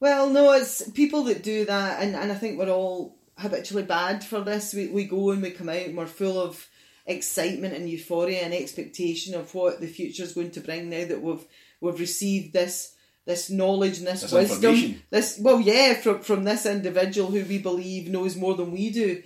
Well, 0.00 0.28
no, 0.28 0.52
it's 0.52 0.90
people 0.90 1.22
that 1.24 1.42
do 1.42 1.64
that, 1.64 2.02
and, 2.02 2.14
and 2.14 2.30
I 2.30 2.34
think 2.34 2.58
we're 2.58 2.68
all 2.68 3.16
habitually 3.38 3.84
bad 3.84 4.24
for 4.24 4.40
this. 4.40 4.74
We, 4.74 4.88
we 4.88 5.04
go 5.04 5.30
and 5.30 5.42
we 5.42 5.50
come 5.50 5.68
out 5.68 5.76
and 5.76 5.96
we're 5.96 6.06
full 6.06 6.40
of 6.40 6.68
excitement 7.06 7.74
and 7.74 7.88
euphoria 7.88 8.42
and 8.42 8.54
expectation 8.54 9.34
of 9.34 9.54
what 9.54 9.80
the 9.80 9.86
future 9.86 10.22
is 10.22 10.34
going 10.34 10.52
to 10.52 10.60
bring 10.60 10.88
now 10.88 11.04
that 11.04 11.20
we've 11.20 11.44
we've 11.80 11.98
received 11.98 12.52
this 12.52 12.94
this 13.24 13.50
knowledge 13.50 13.98
and 13.98 14.06
this, 14.06 14.22
This 14.22 14.32
wisdom. 14.32 15.02
This 15.10 15.38
well, 15.40 15.60
yeah, 15.60 15.94
from 15.94 16.20
from 16.20 16.44
this 16.44 16.66
individual 16.66 17.30
who 17.30 17.44
we 17.44 17.58
believe 17.58 18.08
knows 18.08 18.36
more 18.36 18.54
than 18.54 18.72
we 18.72 18.90
do. 18.90 19.22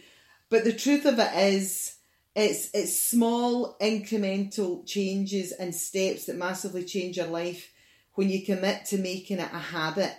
But 0.48 0.64
the 0.64 0.72
truth 0.72 1.06
of 1.06 1.18
it 1.18 1.34
is, 1.34 1.96
it's 2.34 2.70
it's 2.74 3.02
small 3.02 3.76
incremental 3.80 4.86
changes 4.86 5.52
and 5.52 5.74
steps 5.74 6.26
that 6.26 6.36
massively 6.36 6.84
change 6.84 7.16
your 7.16 7.26
life 7.26 7.72
when 8.14 8.28
you 8.30 8.44
commit 8.44 8.84
to 8.86 8.98
making 8.98 9.38
it 9.38 9.50
a 9.52 9.58
habit. 9.58 10.14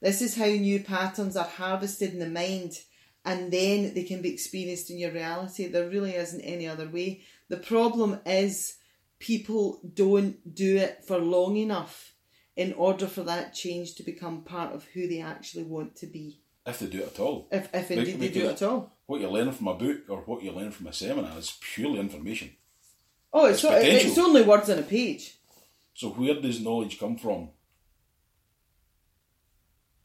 This 0.00 0.20
is 0.20 0.36
how 0.36 0.46
new 0.46 0.80
patterns 0.80 1.36
are 1.36 1.44
harvested 1.44 2.12
in 2.12 2.18
the 2.18 2.28
mind 2.28 2.78
and 3.24 3.52
then 3.52 3.94
they 3.94 4.04
can 4.04 4.22
be 4.22 4.32
experienced 4.32 4.90
in 4.90 4.98
your 4.98 5.12
reality. 5.12 5.66
There 5.66 5.88
really 5.88 6.14
isn't 6.14 6.40
any 6.40 6.66
other 6.66 6.88
way. 6.88 7.22
The 7.48 7.56
problem 7.56 8.20
is 8.26 8.76
people 9.18 9.80
don't 9.94 10.54
do 10.54 10.76
it 10.76 11.04
for 11.06 11.18
long 11.18 11.56
enough 11.56 12.14
in 12.56 12.72
order 12.74 13.06
for 13.06 13.22
that 13.22 13.54
change 13.54 13.94
to 13.94 14.02
become 14.02 14.42
part 14.42 14.74
of 14.74 14.84
who 14.92 15.06
they 15.08 15.20
actually 15.20 15.64
want 15.64 15.96
to 15.96 16.06
be. 16.06 16.40
If 16.66 16.78
they 16.80 16.86
do 16.86 16.98
it 17.00 17.14
at 17.14 17.20
all. 17.20 17.48
If, 17.50 17.68
if 17.74 17.90
indeed 17.90 18.20
they 18.20 18.28
do 18.28 18.46
it 18.48 18.52
at 18.52 18.62
all. 18.62 18.96
What 19.06 19.20
you 19.20 19.28
learn 19.30 19.52
from 19.52 19.68
a 19.68 19.74
book 19.74 20.02
or 20.08 20.18
what 20.18 20.42
you 20.42 20.52
learn 20.52 20.70
from 20.70 20.86
a 20.86 20.92
seminar 20.92 21.38
is 21.38 21.58
purely 21.60 21.98
information. 22.00 22.50
Oh, 23.32 23.46
it's, 23.46 23.64
It's 23.64 23.72
o- 23.72 23.76
it's 23.78 24.18
only 24.18 24.42
words 24.42 24.68
on 24.70 24.78
a 24.78 24.82
page. 24.82 25.38
So 25.94 26.10
where 26.10 26.40
does 26.40 26.60
knowledge 26.60 26.98
come 26.98 27.16
from? 27.16 27.50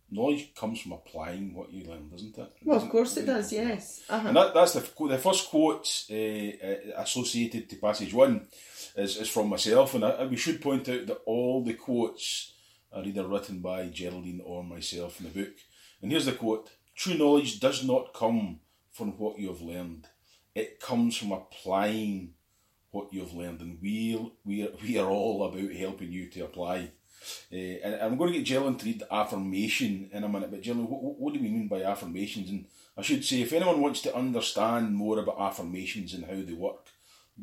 Knowledge 0.10 0.54
comes 0.56 0.80
from 0.80 0.94
applying 0.94 1.54
what 1.54 1.72
you 1.72 1.86
learn, 1.90 2.10
doesn't 2.10 2.38
it? 2.38 2.54
Well, 2.64 2.82
of 2.82 2.90
course 2.90 3.18
it 3.18 3.26
does, 3.26 3.52
yes. 3.52 4.04
Uh-huh. 4.10 4.28
And 4.30 4.38
that, 4.38 4.54
that's 4.54 4.74
the, 4.74 5.08
the 5.08 5.18
first 5.18 5.50
quote 5.50 6.06
uh, 6.10 7.02
associated 7.02 7.70
to 7.70 7.76
passage 7.76 8.14
one 8.14 8.48
is, 8.96 9.18
is 9.18 9.30
from 9.30 9.50
myself. 9.50 9.96
And 9.96 10.06
I, 10.06 10.26
we 10.26 10.38
should 10.38 10.62
point 10.62 10.88
out 10.88 11.08
that 11.08 11.22
all 11.26 11.64
the 11.64 11.74
quotes 11.74 12.54
are 12.94 13.04
either 13.04 13.28
written 13.28 13.60
by 13.60 13.88
Geraldine 13.88 14.42
or 14.46 14.64
myself 14.64 15.20
in 15.20 15.26
the 15.26 15.44
book. 15.44 15.56
And 16.02 16.12
here's 16.12 16.26
the 16.26 16.32
quote 16.32 16.70
True 16.96 17.18
knowledge 17.18 17.60
does 17.60 17.84
not 17.84 18.14
come 18.14 18.60
from 18.92 19.12
what 19.18 19.38
you 19.38 19.50
have 19.50 19.62
learned, 19.62 20.08
it 20.56 20.80
comes 20.80 21.16
from 21.16 21.32
applying 21.32 22.34
what 22.92 23.14
you 23.14 23.20
have 23.20 23.34
learned. 23.34 23.62
And 23.62 23.78
we, 23.82 24.32
we, 24.44 24.68
we 24.82 24.98
are 24.98 25.10
all 25.10 25.44
about 25.46 25.72
helping 25.72 26.12
you 26.12 26.30
to 26.32 26.46
apply. 26.46 26.92
Uh, 27.52 27.56
and 27.56 27.96
I'm 28.02 28.18
going 28.18 28.32
to 28.34 28.38
get 28.40 28.46
Geraldine 28.48 28.78
to 28.78 28.86
read 28.86 29.00
the 29.00 29.14
affirmation 29.14 30.10
in 30.12 30.24
a 30.24 30.30
minute, 30.30 30.52
but 30.52 30.66
what, 30.76 31.02
what- 31.04 31.20
what 31.20 31.34
do 31.34 31.40
we 31.40 31.50
mean 31.50 31.68
by 31.68 31.84
affirmations? 31.84 32.50
And 32.50 32.66
I 32.98 33.02
should 33.02 33.24
say, 33.26 33.42
if 33.42 33.54
anyone 33.54 33.82
wants 33.82 34.02
to 34.02 34.16
understand 34.16 34.94
more 34.96 35.20
about 35.20 35.40
affirmations 35.40 36.14
and 36.14 36.26
how 36.26 36.36
they 36.42 36.54
work, 36.54 36.88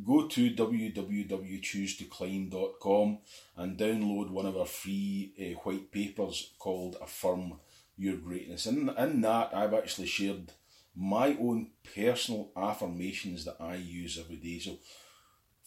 go 0.04 0.26
to 0.26 0.50
www.choosetoclimb.com 0.50 3.18
and 3.56 3.78
download 3.78 4.30
one 4.30 4.46
of 4.46 4.56
our 4.56 4.66
free 4.66 5.32
uh, 5.40 5.54
white 5.60 5.92
papers 5.92 6.50
called 6.58 6.96
Affirm 7.00 7.54
Your 7.96 8.16
Greatness. 8.16 8.66
And 8.66 8.90
in 8.98 9.20
that, 9.22 9.54
I've 9.54 9.74
actually 9.74 10.08
shared 10.08 10.50
my 10.96 11.36
own 11.40 11.68
personal 11.94 12.50
affirmations 12.56 13.44
that 13.44 13.56
I 13.60 13.76
use 13.76 14.18
every 14.18 14.36
day. 14.36 14.58
So, 14.58 14.78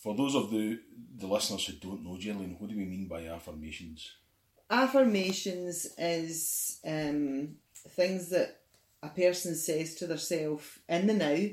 for 0.08 0.16
those 0.16 0.36
of 0.36 0.52
the, 0.52 0.80
the 1.18 1.28
listeners 1.28 1.66
who 1.66 1.74
don't 1.74 2.02
know, 2.02 2.18
Geraldine, 2.18 2.56
what 2.60 2.70
do 2.70 2.78
we 2.78 2.86
mean 2.86 3.10
by 3.10 3.26
affirmations? 3.26 4.14
affirmations 4.70 5.86
is 5.98 6.80
um, 6.88 7.56
things 7.90 8.30
that 8.30 8.62
a 9.04 9.10
person 9.10 9.54
says 9.54 9.96
to 9.96 10.08
themselves 10.08 10.80
in 10.88 11.08
the 11.08 11.14
now, 11.14 11.50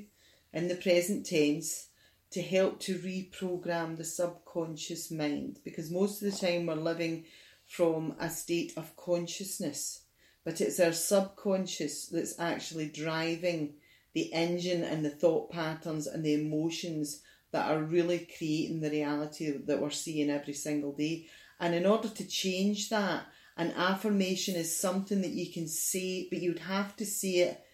in 0.52 0.68
the 0.68 0.76
present 0.76 1.26
tense, 1.26 1.88
to 2.30 2.40
help 2.42 2.78
to 2.78 2.96
reprogram 3.00 3.96
the 3.96 4.04
subconscious 4.04 5.10
mind. 5.10 5.58
Because 5.64 5.90
most 5.90 6.22
of 6.22 6.30
the 6.30 6.38
time 6.38 6.66
we're 6.66 6.76
living 6.76 7.24
from 7.66 8.14
a 8.20 8.30
state 8.30 8.72
of 8.76 8.94
consciousness, 8.94 10.02
but 10.44 10.60
it's 10.60 10.78
our 10.78 10.92
subconscious 10.92 12.06
that's 12.06 12.38
actually 12.38 12.88
driving 12.88 13.74
the 14.12 14.32
engine 14.32 14.84
and 14.84 15.04
the 15.04 15.10
thought 15.10 15.50
patterns 15.50 16.06
and 16.06 16.24
the 16.24 16.34
emotions 16.34 17.20
that 17.54 17.70
are 17.70 17.84
really 17.84 18.28
creating 18.36 18.80
the 18.80 18.90
reality 18.90 19.56
that 19.66 19.80
we're 19.80 19.88
seeing 19.90 20.28
every 20.28 20.52
single 20.52 20.92
day. 20.92 21.28
And 21.60 21.72
in 21.72 21.86
order 21.86 22.08
to 22.08 22.26
change 22.26 22.88
that, 22.88 23.26
an 23.56 23.70
affirmation 23.76 24.56
is 24.56 24.76
something 24.76 25.22
that 25.22 25.30
you 25.30 25.52
can 25.52 25.68
say, 25.68 26.26
but 26.28 26.42
you'd 26.42 26.58
have 26.58 26.96
to 26.96 27.06
say 27.06 27.34
it 27.46 27.64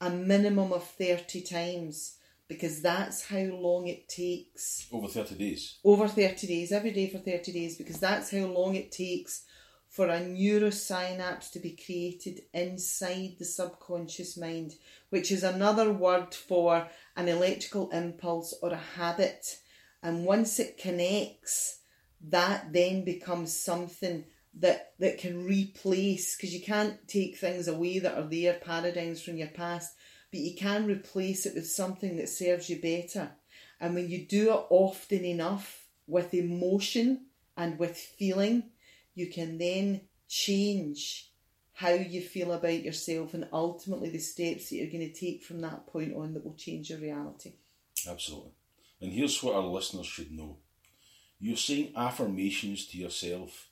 a 0.00 0.08
minimum 0.08 0.72
of 0.72 0.84
30 0.84 1.42
times 1.42 2.16
because 2.48 2.80
that's 2.80 3.26
how 3.26 3.42
long 3.42 3.88
it 3.88 4.08
takes 4.08 4.86
Over 4.90 5.08
30 5.08 5.34
days. 5.34 5.78
over 5.84 6.08
30 6.08 6.46
days, 6.46 6.72
every 6.72 6.92
day 6.92 7.10
for 7.10 7.18
30 7.18 7.52
days, 7.52 7.76
because 7.76 8.00
that's 8.00 8.30
how 8.30 8.46
long 8.46 8.74
it 8.74 8.90
takes 8.90 9.44
for 9.96 10.08
a 10.08 10.20
neurosynapse 10.20 11.50
to 11.50 11.58
be 11.58 11.70
created 11.70 12.42
inside 12.52 13.34
the 13.38 13.46
subconscious 13.46 14.36
mind, 14.36 14.74
which 15.08 15.32
is 15.32 15.42
another 15.42 15.90
word 15.90 16.34
for 16.34 16.86
an 17.16 17.28
electrical 17.28 17.88
impulse 17.92 18.54
or 18.60 18.72
a 18.72 18.76
habit. 18.76 19.56
And 20.02 20.26
once 20.26 20.60
it 20.60 20.76
connects, 20.76 21.78
that 22.28 22.74
then 22.74 23.06
becomes 23.06 23.58
something 23.58 24.26
that, 24.58 24.92
that 24.98 25.16
can 25.16 25.46
replace, 25.46 26.36
because 26.36 26.52
you 26.52 26.60
can't 26.60 27.08
take 27.08 27.38
things 27.38 27.66
away 27.66 27.98
that 28.00 28.18
are 28.18 28.28
there, 28.28 28.60
paradigms 28.62 29.22
from 29.22 29.38
your 29.38 29.48
past, 29.48 29.94
but 30.30 30.40
you 30.40 30.54
can 30.54 30.84
replace 30.84 31.46
it 31.46 31.54
with 31.54 31.70
something 31.70 32.18
that 32.18 32.28
serves 32.28 32.68
you 32.68 32.82
better. 32.82 33.30
And 33.80 33.94
when 33.94 34.10
you 34.10 34.26
do 34.26 34.52
it 34.52 34.66
often 34.68 35.24
enough 35.24 35.86
with 36.06 36.34
emotion 36.34 37.28
and 37.56 37.78
with 37.78 37.96
feeling, 37.96 38.64
you 39.16 39.26
can 39.26 39.58
then 39.58 40.02
change 40.28 41.32
how 41.72 41.90
you 41.90 42.20
feel 42.20 42.52
about 42.52 42.82
yourself 42.82 43.34
and 43.34 43.48
ultimately 43.52 44.10
the 44.10 44.18
steps 44.18 44.68
that 44.68 44.76
you're 44.76 44.90
going 44.90 45.12
to 45.12 45.20
take 45.20 45.42
from 45.42 45.60
that 45.60 45.86
point 45.86 46.14
on 46.14 46.32
that 46.34 46.44
will 46.44 46.54
change 46.54 46.90
your 46.90 47.00
reality. 47.00 47.54
Absolutely. 48.08 48.52
And 49.00 49.12
here's 49.12 49.42
what 49.42 49.56
our 49.56 49.62
listeners 49.62 50.06
should 50.06 50.30
know 50.30 50.58
you're 51.38 51.56
saying 51.56 51.92
affirmations 51.96 52.86
to 52.86 52.98
yourself 52.98 53.68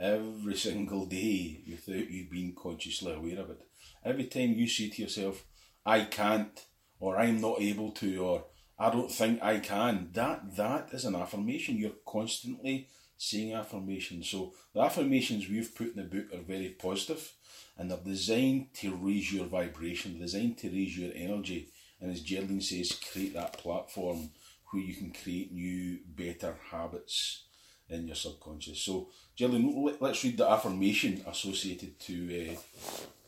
every 0.00 0.54
single 0.68 1.04
day 1.04 1.62
without 1.68 2.10
you 2.10 2.26
being 2.30 2.54
consciously 2.54 3.12
aware 3.12 3.40
of 3.40 3.50
it. 3.50 3.60
Every 4.04 4.24
time 4.24 4.54
you 4.54 4.66
say 4.66 4.88
to 4.88 5.02
yourself, 5.02 5.44
I 5.84 6.04
can't, 6.04 6.58
or 7.00 7.18
I'm 7.18 7.40
not 7.40 7.60
able 7.60 7.90
to, 7.92 8.16
or 8.18 8.44
I 8.78 8.90
don't 8.90 9.10
think 9.10 9.42
I 9.42 9.58
can, 9.58 10.08
that 10.12 10.56
that 10.56 10.88
is 10.92 11.04
an 11.04 11.16
affirmation. 11.16 11.76
You're 11.76 11.92
constantly 12.06 12.88
saying 13.22 13.54
affirmations. 13.54 14.28
So 14.28 14.52
the 14.74 14.80
affirmations 14.80 15.48
we've 15.48 15.72
put 15.72 15.94
in 15.94 15.96
the 15.96 16.02
book 16.02 16.34
are 16.34 16.42
very 16.42 16.70
positive 16.70 17.32
and 17.78 17.88
they're 17.88 17.98
designed 18.04 18.74
to 18.74 18.96
raise 18.96 19.32
your 19.32 19.46
vibration, 19.46 20.18
designed 20.18 20.58
to 20.58 20.68
raise 20.68 20.98
your 20.98 21.12
energy, 21.14 21.68
and 22.00 22.10
as 22.10 22.20
Geraldine 22.20 22.60
says, 22.60 22.98
create 23.12 23.34
that 23.34 23.52
platform 23.58 24.30
where 24.70 24.82
you 24.82 24.94
can 24.94 25.12
create 25.12 25.52
new, 25.52 26.00
better 26.04 26.56
habits 26.70 27.44
in 27.88 28.08
your 28.08 28.16
subconscious. 28.16 28.80
So, 28.80 29.10
Geraldine, 29.36 29.96
let's 30.00 30.24
read 30.24 30.38
the 30.38 30.50
affirmation 30.50 31.24
associated 31.24 32.00
to 32.00 32.50
uh, 32.50 32.56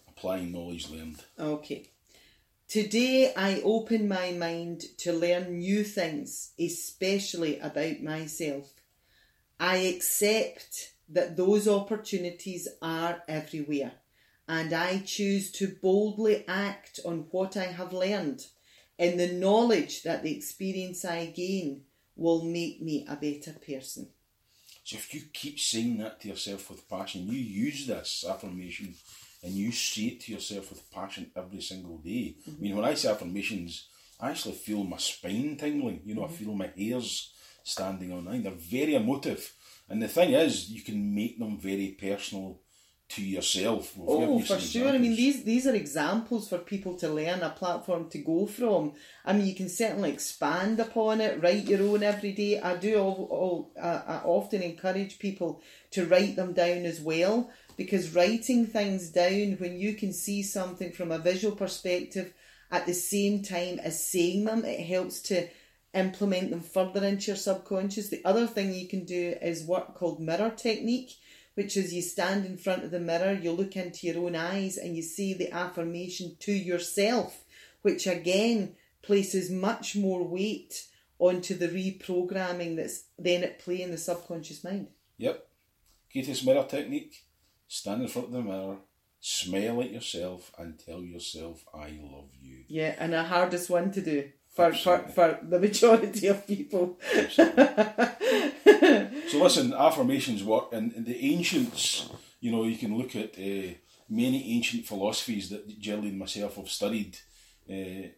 applying 0.09 0.51
knowledge 0.51 0.91
learned. 0.91 1.23
Okay. 1.39 1.91
Today 2.67 3.33
I 3.37 3.61
open 3.63 4.09
my 4.09 4.33
mind 4.33 4.81
to 4.99 5.13
learn 5.13 5.59
new 5.59 5.85
things, 5.85 6.51
especially 6.59 7.61
about 7.61 8.01
myself. 8.01 8.73
I 9.59 9.77
accept 9.77 10.93
that 11.09 11.37
those 11.37 11.69
opportunities 11.69 12.69
are 12.83 13.23
everywhere, 13.29 13.93
and 14.49 14.73
I 14.73 15.03
choose 15.05 15.53
to 15.53 15.77
boldly 15.81 16.45
act 16.49 17.01
on 17.05 17.27
what 17.31 17.57
I 17.57 17.67
have 17.67 17.93
learned 17.93 18.47
in 18.99 19.17
the 19.17 19.33
knowledge 19.33 20.03
that 20.03 20.23
the 20.23 20.37
experience 20.37 21.05
I 21.05 21.27
gain 21.27 21.83
will 22.17 22.45
make 22.45 22.81
me 22.81 23.07
a 23.09 23.17
better 23.17 23.53
person. 23.53 24.09
So 24.85 24.97
if 24.97 25.15
you 25.15 25.23
keep 25.33 25.59
saying 25.59 25.99
that 25.99 26.21
to 26.21 26.29
yourself 26.29 26.71
with 26.71 26.89
passion, 26.89 27.27
you 27.27 27.39
use 27.39 27.87
this 27.87 28.25
affirmation 28.29 28.95
and 29.43 29.53
you 29.53 29.73
say 29.73 30.03
it 30.03 30.21
to 30.21 30.33
yourself 30.33 30.71
with 30.71 30.91
passion 30.91 31.31
every 31.37 31.61
single 31.61 31.99
day. 31.99 32.37
Mm-hmm. 32.41 32.51
I 32.51 32.61
mean, 32.61 32.77
when 32.77 32.85
I 32.85 32.95
say 32.95 33.11
affirmations, 33.11 33.89
I 34.21 34.31
actually 34.31 34.55
feel 34.55 34.85
my 34.85 34.99
spine 34.99 35.57
tingling. 35.57 36.03
You 36.05 36.15
know, 36.15 36.23
mm-hmm. 36.23 36.35
I 36.35 36.37
feel 36.37 36.55
my 36.55 36.71
hairs 36.77 37.33
standing 37.65 38.13
on 38.13 38.29
end. 38.29 38.45
They're 38.45 38.53
very 38.53 38.95
emotive. 38.95 39.53
And 39.89 40.01
the 40.01 40.09
thing 40.09 40.31
is, 40.31 40.71
you 40.71 40.83
can 40.83 41.15
make 41.15 41.39
them 41.39 41.59
very 41.59 41.97
personal 42.01 42.61
to 43.07 43.23
yourself. 43.23 43.95
oh, 43.99 44.41
for 44.41 44.59
sure. 44.59 44.89
I 44.89 44.99
mean, 44.99 45.15
these 45.15 45.45
these 45.45 45.67
are 45.67 45.75
examples 45.75 46.49
for 46.49 46.59
people 46.59 46.97
to 46.97 47.09
learn, 47.09 47.43
a 47.43 47.51
platform 47.51 48.09
to 48.11 48.19
go 48.19 48.47
from. 48.47 48.93
I 49.25 49.35
mean, 49.35 49.47
you 49.47 49.55
can 49.55 49.69
certainly 49.69 50.11
expand 50.11 50.81
upon 50.81 51.21
it, 51.21 51.43
write 51.43 51.67
your 51.67 51.83
own 51.83 52.03
every 52.03 52.33
day. 52.33 52.61
I 52.61 52.77
do 52.77 52.99
all, 52.99 53.29
all 53.31 53.73
uh, 53.81 54.03
I 54.07 54.17
often 54.25 54.63
encourage 54.63 55.19
people 55.19 55.61
to 55.91 56.07
write 56.07 56.37
them 56.37 56.55
down 56.55 56.87
as 56.87 57.01
well, 57.01 57.51
because 57.77 58.15
writing 58.15 58.67
things 58.67 59.11
down 59.11 59.59
when 59.59 59.79
you 59.79 59.95
can 59.95 60.13
see 60.13 60.43
something 60.43 60.93
from 60.93 61.13
a 61.13 61.19
visual 61.19 61.55
perspective 61.55 62.33
at 62.71 62.87
the 62.87 62.95
same 62.95 63.43
time 63.43 63.79
as 63.81 64.09
saying 64.11 64.45
them, 64.45 64.65
it 64.65 64.81
helps 64.81 65.21
to 65.21 65.47
implement 65.95 66.51
them 66.51 66.61
further 66.61 67.05
into 67.05 67.29
your 67.29 67.37
subconscious. 67.37 68.09
The 68.09 68.25
other 68.25 68.47
thing 68.47 68.75
you 68.75 68.89
can 68.89 69.05
do 69.05 69.37
is 69.41 69.65
work 69.65 69.95
called 69.95 70.21
mirror 70.21 70.51
technique 70.51 71.17
which 71.55 71.77
is 71.77 71.95
you 71.95 72.03
stand 72.03 72.45
in 72.45 72.57
front 72.57 72.85
of 72.85 72.91
the 72.91 73.01
mirror, 73.01 73.33
you 73.33 73.53
look 73.53 73.77
into 73.77 74.07
your 74.07 74.19
own 74.19 74.35
eyes, 74.35 74.77
and 74.77 74.97
you 74.97 75.03
see 75.03 75.35
the 75.35 75.53
affirmation 75.53 76.37
to 76.41 76.53
yourself, 76.53 77.45
which 77.83 78.07
again 78.07 78.75
places 79.03 79.51
much 79.51 79.95
more 79.95 80.27
weight 80.27 80.87
onto 81.19 81.55
the 81.57 81.69
reprogramming 81.69 82.77
that's 82.77 83.05
then 83.19 83.45
at 83.45 83.59
play 83.59 83.81
in 83.83 83.93
the 83.93 83.99
subconscious 83.99 84.65
mind. 84.65 84.89
Yep. 85.19 85.47
Greatest 86.13 86.45
mirror 86.45 86.67
technique 86.69 87.25
stand 87.69 88.03
in 88.03 88.09
front 88.09 88.29
of 88.29 88.33
the 88.33 88.43
mirror, 88.43 88.77
smile 89.21 89.81
at 89.81 89.93
yourself, 89.93 90.53
and 90.59 90.79
tell 90.79 91.03
yourself, 91.03 91.65
I 91.73 91.99
love 92.03 92.31
you. 92.41 92.65
Yeah, 92.67 92.97
and 92.99 93.13
the 93.13 93.23
hardest 93.23 93.71
one 93.71 93.93
to 93.93 94.01
do 94.01 94.31
for, 94.55 94.73
for, 94.73 95.39
the 95.43 95.59
majority 95.59 96.29
of 96.29 96.47
people. 96.47 96.97
so 97.31 97.43
listen, 99.43 99.75
affirmations 99.75 100.45
work, 100.45 100.73
and, 100.73 100.93
and, 100.93 101.05
the 101.05 101.33
ancients, 101.33 102.09
you 102.41 102.53
know, 102.53 102.65
you 102.65 102.77
can 102.79 102.97
look 102.97 103.17
at 103.17 103.37
uh, 103.37 103.75
many 104.09 104.57
ancient 104.57 104.87
philosophies 104.87 105.51
that 105.51 105.79
Jelly 105.81 106.11
and 106.11 106.19
myself 106.19 106.55
have 106.55 106.69
studied. 106.69 107.19
Uh, 107.69 108.09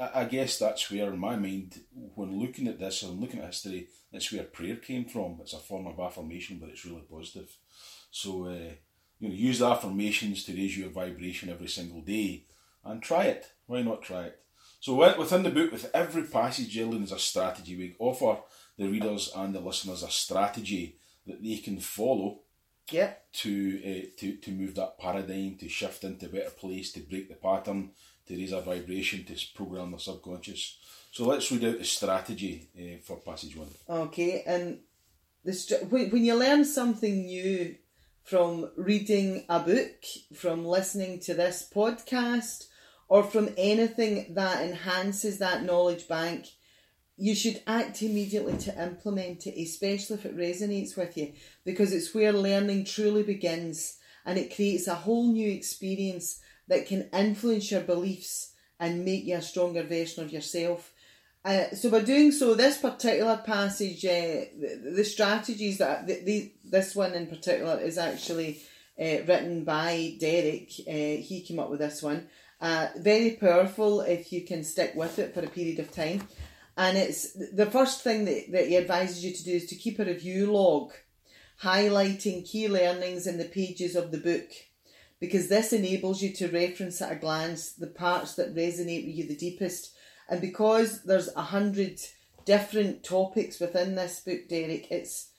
I, 0.00 0.10
I, 0.14 0.24
guess 0.26 0.58
that's 0.58 0.90
where, 0.90 1.12
in 1.12 1.18
my 1.18 1.36
mind, 1.36 1.80
when 2.14 2.38
looking 2.38 2.68
at 2.68 2.78
this 2.78 3.02
and 3.02 3.20
looking 3.20 3.40
at 3.40 3.46
history, 3.46 3.88
that's 4.12 4.30
where 4.30 4.44
prayer 4.44 4.76
came 4.76 5.06
from. 5.06 5.38
It's 5.40 5.54
a 5.54 5.58
form 5.58 5.86
of 5.86 5.98
affirmation, 5.98 6.58
but 6.60 6.68
it's 6.68 6.84
really 6.84 7.02
positive. 7.10 7.50
So, 8.10 8.46
uh, 8.46 8.74
you 9.18 9.28
know, 9.28 9.34
use 9.34 9.58
the 9.60 9.70
affirmations 9.70 10.44
to 10.44 10.52
raise 10.52 10.76
your 10.76 10.90
vibration 10.90 11.48
every 11.48 11.68
single 11.68 12.02
day, 12.02 12.44
and 12.84 13.02
try 13.02 13.24
it. 13.24 13.52
Why 13.66 13.82
not 13.82 14.02
try 14.02 14.24
it? 14.24 14.41
So 14.82 14.96
within 15.16 15.44
the 15.44 15.50
book, 15.50 15.70
with 15.70 15.88
every 15.94 16.24
passage, 16.24 16.70
Gillian 16.70 17.04
is 17.04 17.12
a 17.12 17.18
strategy. 17.18 17.76
We 17.76 17.94
offer 18.00 18.42
the 18.76 18.88
readers 18.88 19.30
and 19.32 19.54
the 19.54 19.60
listeners 19.60 20.02
a 20.02 20.10
strategy 20.10 20.96
that 21.24 21.40
they 21.40 21.58
can 21.58 21.78
follow 21.78 22.40
yeah. 22.90 23.12
to 23.34 23.80
uh, 23.80 24.06
to 24.18 24.36
to 24.38 24.50
move 24.50 24.74
that 24.74 24.98
paradigm, 24.98 25.56
to 25.58 25.68
shift 25.68 26.02
into 26.02 26.26
a 26.26 26.30
better 26.30 26.50
place, 26.50 26.90
to 26.92 27.00
break 27.00 27.28
the 27.28 27.36
pattern, 27.36 27.92
to 28.26 28.34
raise 28.34 28.52
our 28.52 28.60
vibration, 28.60 29.24
to 29.24 29.36
program 29.54 29.92
the 29.92 29.98
subconscious. 29.98 30.78
So 31.12 31.26
let's 31.26 31.52
read 31.52 31.64
out 31.64 31.78
the 31.78 31.84
strategy 31.84 32.68
uh, 32.76 33.00
for 33.04 33.18
passage 33.18 33.56
one. 33.56 33.68
Okay, 33.88 34.42
and 34.44 34.80
the 35.44 35.86
when 35.90 36.24
you 36.24 36.34
learn 36.34 36.64
something 36.64 37.26
new 37.26 37.76
from 38.24 38.68
reading 38.76 39.44
a 39.48 39.60
book, 39.60 40.02
from 40.34 40.64
listening 40.64 41.20
to 41.20 41.34
this 41.34 41.70
podcast, 41.72 42.66
or 43.12 43.22
from 43.22 43.50
anything 43.58 44.32
that 44.32 44.62
enhances 44.62 45.36
that 45.36 45.62
knowledge 45.62 46.08
bank, 46.08 46.46
you 47.18 47.34
should 47.34 47.62
act 47.66 48.00
immediately 48.00 48.56
to 48.56 48.82
implement 48.82 49.46
it, 49.46 49.60
especially 49.60 50.16
if 50.16 50.24
it 50.24 50.34
resonates 50.34 50.96
with 50.96 51.14
you, 51.18 51.30
because 51.62 51.92
it's 51.92 52.14
where 52.14 52.32
learning 52.32 52.86
truly 52.86 53.22
begins 53.22 53.98
and 54.24 54.38
it 54.38 54.56
creates 54.56 54.86
a 54.86 54.94
whole 54.94 55.30
new 55.30 55.50
experience 55.50 56.40
that 56.68 56.86
can 56.86 57.06
influence 57.12 57.70
your 57.70 57.82
beliefs 57.82 58.54
and 58.80 59.04
make 59.04 59.26
you 59.26 59.36
a 59.36 59.42
stronger 59.42 59.82
version 59.82 60.24
of 60.24 60.32
yourself. 60.32 60.94
Uh, 61.44 61.68
so 61.74 61.90
by 61.90 62.00
doing 62.00 62.32
so, 62.32 62.54
this 62.54 62.78
particular 62.78 63.36
passage, 63.44 64.06
uh, 64.06 64.48
the, 64.58 64.92
the, 64.96 65.04
strategies 65.04 65.76
that 65.76 66.06
the, 66.06 66.24
the, 66.24 66.52
this 66.64 66.96
one 66.96 67.12
in 67.12 67.26
particular 67.26 67.78
is 67.78 67.98
actually 67.98 68.62
uh, 68.98 69.20
written 69.26 69.64
by 69.64 70.16
Derek. 70.18 70.70
Uh, 70.88 71.20
he 71.20 71.44
came 71.46 71.58
up 71.58 71.68
with 71.68 71.80
this 71.80 72.02
one, 72.02 72.28
uh, 72.62 72.88
very 72.96 73.32
powerful 73.32 74.02
if 74.02 74.32
you 74.32 74.42
can 74.46 74.62
stick 74.62 74.92
with 74.94 75.18
it 75.18 75.34
for 75.34 75.40
a 75.40 75.48
period 75.48 75.80
of 75.80 75.92
time. 75.92 76.26
And 76.76 76.96
it's 76.96 77.32
the 77.32 77.66
first 77.66 78.02
thing 78.02 78.24
that, 78.24 78.52
that 78.52 78.68
he 78.68 78.76
advises 78.76 79.24
you 79.24 79.32
to 79.34 79.44
do 79.44 79.50
is 79.50 79.66
to 79.66 79.74
keep 79.74 79.98
a 79.98 80.04
review 80.04 80.52
log, 80.52 80.92
highlighting 81.62 82.48
key 82.48 82.68
learnings 82.68 83.26
in 83.26 83.36
the 83.36 83.44
pages 83.44 83.96
of 83.96 84.12
the 84.12 84.18
book, 84.18 84.48
because 85.20 85.48
this 85.48 85.72
enables 85.72 86.22
you 86.22 86.32
to 86.34 86.48
reference 86.48 87.02
at 87.02 87.12
a 87.12 87.16
glance 87.16 87.72
the 87.72 87.88
parts 87.88 88.36
that 88.36 88.54
resonate 88.54 89.06
with 89.06 89.16
you 89.16 89.26
the 89.26 89.36
deepest. 89.36 89.92
And 90.28 90.40
because 90.40 91.02
there's 91.02 91.34
a 91.34 91.42
hundred 91.42 92.00
different 92.44 93.02
topics 93.04 93.60
within 93.60 93.96
this 93.96 94.20
book, 94.20 94.48
Derek, 94.48 94.90
it's 94.90 95.30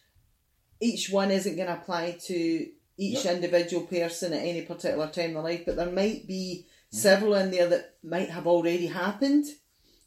each 0.79 1.09
one 1.09 1.31
isn't 1.31 1.55
going 1.55 1.67
to 1.67 1.75
apply 1.75 2.17
to 2.25 2.67
each 2.97 3.25
yep. 3.25 3.35
individual 3.35 3.87
person 3.87 4.33
at 4.33 4.45
any 4.45 4.61
particular 4.61 5.07
time 5.07 5.29
in 5.29 5.33
their 5.35 5.43
life, 5.43 5.63
but 5.65 5.77
there 5.77 5.91
might 5.91 6.27
be 6.27 6.67
several 6.93 7.35
in 7.35 7.51
there 7.51 7.67
that 7.67 7.95
might 8.03 8.29
have 8.29 8.47
already 8.47 8.87
happened 8.87 9.45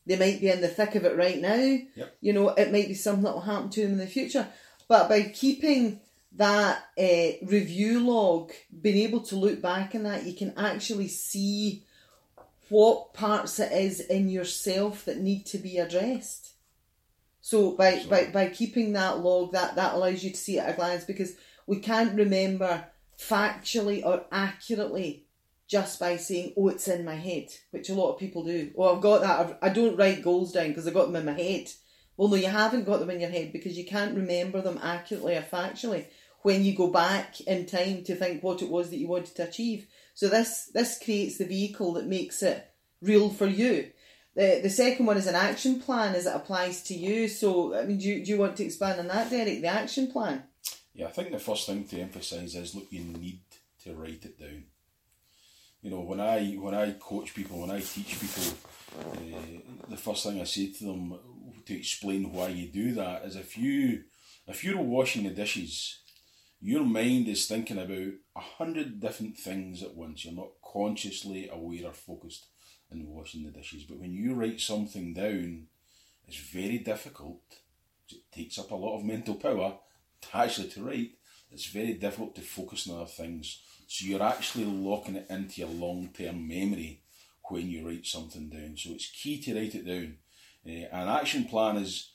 They 0.06 0.16
might 0.16 0.40
be 0.40 0.48
in 0.48 0.60
the 0.60 0.68
thick 0.68 0.94
of 0.94 1.04
it 1.04 1.16
right 1.16 1.40
now. 1.40 1.56
Yep. 1.56 2.16
You 2.20 2.32
know, 2.32 2.50
it 2.50 2.70
might 2.70 2.86
be 2.86 2.94
something 2.94 3.24
that 3.24 3.34
will 3.34 3.40
happen 3.40 3.70
to 3.70 3.82
them 3.82 3.92
in 3.92 3.98
the 3.98 4.06
future. 4.06 4.46
But 4.88 5.08
by 5.08 5.22
keeping 5.22 6.00
that 6.36 6.84
uh, 6.96 7.44
review 7.44 8.00
log, 8.00 8.52
being 8.80 8.98
able 8.98 9.20
to 9.22 9.36
look 9.36 9.60
back 9.60 9.96
in 9.96 10.04
that, 10.04 10.24
you 10.24 10.34
can 10.34 10.54
actually 10.56 11.08
see 11.08 11.84
what 12.68 13.14
parts 13.14 13.58
it 13.58 13.72
is 13.72 14.00
in 14.00 14.28
yourself 14.28 15.04
that 15.06 15.18
need 15.18 15.44
to 15.46 15.58
be 15.58 15.78
addressed. 15.78 16.52
So 17.40 17.72
by, 17.72 18.04
by, 18.08 18.26
by 18.26 18.48
keeping 18.48 18.92
that 18.92 19.18
log, 19.20 19.52
that, 19.52 19.74
that 19.74 19.94
allows 19.94 20.22
you 20.22 20.30
to 20.30 20.36
see 20.36 20.58
at 20.58 20.70
a 20.70 20.76
glance 20.76 21.04
because 21.04 21.34
we 21.66 21.78
can't 21.78 22.16
remember 22.16 22.84
factually 23.18 24.04
or 24.04 24.24
accurately 24.30 25.25
just 25.68 25.98
by 25.98 26.16
saying, 26.16 26.54
oh, 26.56 26.68
it's 26.68 26.88
in 26.88 27.04
my 27.04 27.14
head, 27.14 27.48
which 27.70 27.88
a 27.88 27.94
lot 27.94 28.12
of 28.12 28.18
people 28.18 28.44
do. 28.44 28.70
Oh, 28.76 28.94
I've 28.94 29.02
got 29.02 29.22
that. 29.22 29.58
I 29.60 29.68
do 29.68 29.90
not 29.90 29.98
write 29.98 30.22
goals 30.22 30.52
down 30.52 30.68
because 30.68 30.86
I've 30.86 30.94
got 30.94 31.06
them 31.06 31.16
in 31.16 31.24
my 31.24 31.40
head. 31.40 31.70
Well, 32.16 32.28
no, 32.28 32.36
you 32.36 32.46
haven't 32.46 32.84
got 32.84 33.00
them 33.00 33.10
in 33.10 33.20
your 33.20 33.30
head 33.30 33.52
because 33.52 33.76
you 33.76 33.84
can't 33.84 34.16
remember 34.16 34.60
them 34.62 34.78
accurately 34.82 35.36
or 35.36 35.42
factually 35.42 36.06
when 36.42 36.64
you 36.64 36.74
go 36.76 36.86
back 36.86 37.40
in 37.40 37.66
time 37.66 38.04
to 38.04 38.14
think 38.14 38.42
what 38.42 38.62
it 38.62 38.70
was 38.70 38.90
that 38.90 38.98
you 38.98 39.08
wanted 39.08 39.34
to 39.34 39.48
achieve. 39.48 39.86
So 40.14 40.28
this 40.28 40.70
this 40.72 40.98
creates 41.02 41.38
the 41.38 41.44
vehicle 41.44 41.94
that 41.94 42.06
makes 42.06 42.42
it 42.42 42.70
real 43.02 43.28
for 43.30 43.46
you. 43.46 43.90
The 44.34 44.60
the 44.62 44.70
second 44.70 45.06
one 45.06 45.16
is 45.16 45.26
an 45.26 45.34
action 45.34 45.80
plan 45.80 46.14
as 46.14 46.26
it 46.26 46.34
applies 46.34 46.82
to 46.84 46.94
you. 46.94 47.28
So 47.28 47.76
I 47.76 47.84
mean, 47.84 47.98
do 47.98 48.24
do 48.24 48.30
you 48.30 48.38
want 48.38 48.56
to 48.58 48.64
expand 48.64 49.00
on 49.00 49.08
that, 49.08 49.28
Derek? 49.28 49.60
The 49.60 49.66
action 49.66 50.10
plan. 50.10 50.44
Yeah, 50.94 51.08
I 51.08 51.10
think 51.10 51.32
the 51.32 51.38
first 51.38 51.66
thing 51.66 51.84
to 51.88 52.00
emphasise 52.00 52.54
is 52.54 52.74
look, 52.74 52.86
you 52.90 53.00
need 53.00 53.40
to 53.82 53.94
write 53.94 54.24
it 54.24 54.38
down. 54.38 54.64
You 55.86 55.92
know, 55.92 56.00
when 56.00 56.18
I 56.18 56.54
when 56.54 56.74
I 56.74 56.96
coach 56.98 57.32
people, 57.32 57.60
when 57.60 57.70
I 57.70 57.78
teach 57.78 58.18
people, 58.18 58.58
uh, 58.98 59.86
the 59.88 59.96
first 59.96 60.24
thing 60.24 60.40
I 60.40 60.42
say 60.42 60.72
to 60.72 60.84
them 60.84 61.16
to 61.64 61.78
explain 61.78 62.32
why 62.32 62.48
you 62.48 62.66
do 62.66 62.92
that 62.94 63.24
is 63.24 63.36
if 63.36 63.56
you 63.56 64.02
if 64.48 64.64
you're 64.64 64.82
washing 64.82 65.22
the 65.22 65.30
dishes, 65.30 66.00
your 66.60 66.82
mind 66.82 67.28
is 67.28 67.46
thinking 67.46 67.78
about 67.78 68.14
a 68.34 68.40
hundred 68.40 68.98
different 68.98 69.38
things 69.38 69.80
at 69.84 69.94
once. 69.94 70.24
You're 70.24 70.34
not 70.34 70.60
consciously 70.60 71.48
aware 71.48 71.86
or 71.86 71.92
focused 71.92 72.46
in 72.90 73.06
washing 73.06 73.44
the 73.44 73.52
dishes. 73.52 73.84
But 73.84 74.00
when 74.00 74.12
you 74.12 74.34
write 74.34 74.58
something 74.58 75.14
down, 75.14 75.68
it's 76.26 76.38
very 76.38 76.78
difficult. 76.78 77.42
It 78.10 78.22
takes 78.32 78.58
up 78.58 78.72
a 78.72 78.74
lot 78.74 78.96
of 78.96 79.04
mental 79.04 79.36
power 79.36 79.78
to 80.22 80.36
actually 80.36 80.66
to 80.70 80.82
write. 80.82 81.12
It's 81.52 81.66
very 81.66 81.94
difficult 81.94 82.34
to 82.34 82.40
focus 82.40 82.88
on 82.88 82.96
other 82.96 83.06
things. 83.06 83.60
So 83.86 84.06
you're 84.06 84.22
actually 84.22 84.64
locking 84.64 85.16
it 85.16 85.26
into 85.30 85.60
your 85.60 85.70
long 85.70 86.10
term 86.16 86.46
memory 86.48 87.02
when 87.44 87.68
you 87.68 87.86
write 87.86 88.06
something 88.06 88.48
down. 88.48 88.76
So 88.76 88.90
it's 88.90 89.10
key 89.10 89.40
to 89.42 89.54
write 89.54 89.74
it 89.74 89.86
down. 89.86 90.16
Uh, 90.66 90.88
an 90.92 91.08
action 91.08 91.44
plan 91.44 91.76
is 91.76 92.10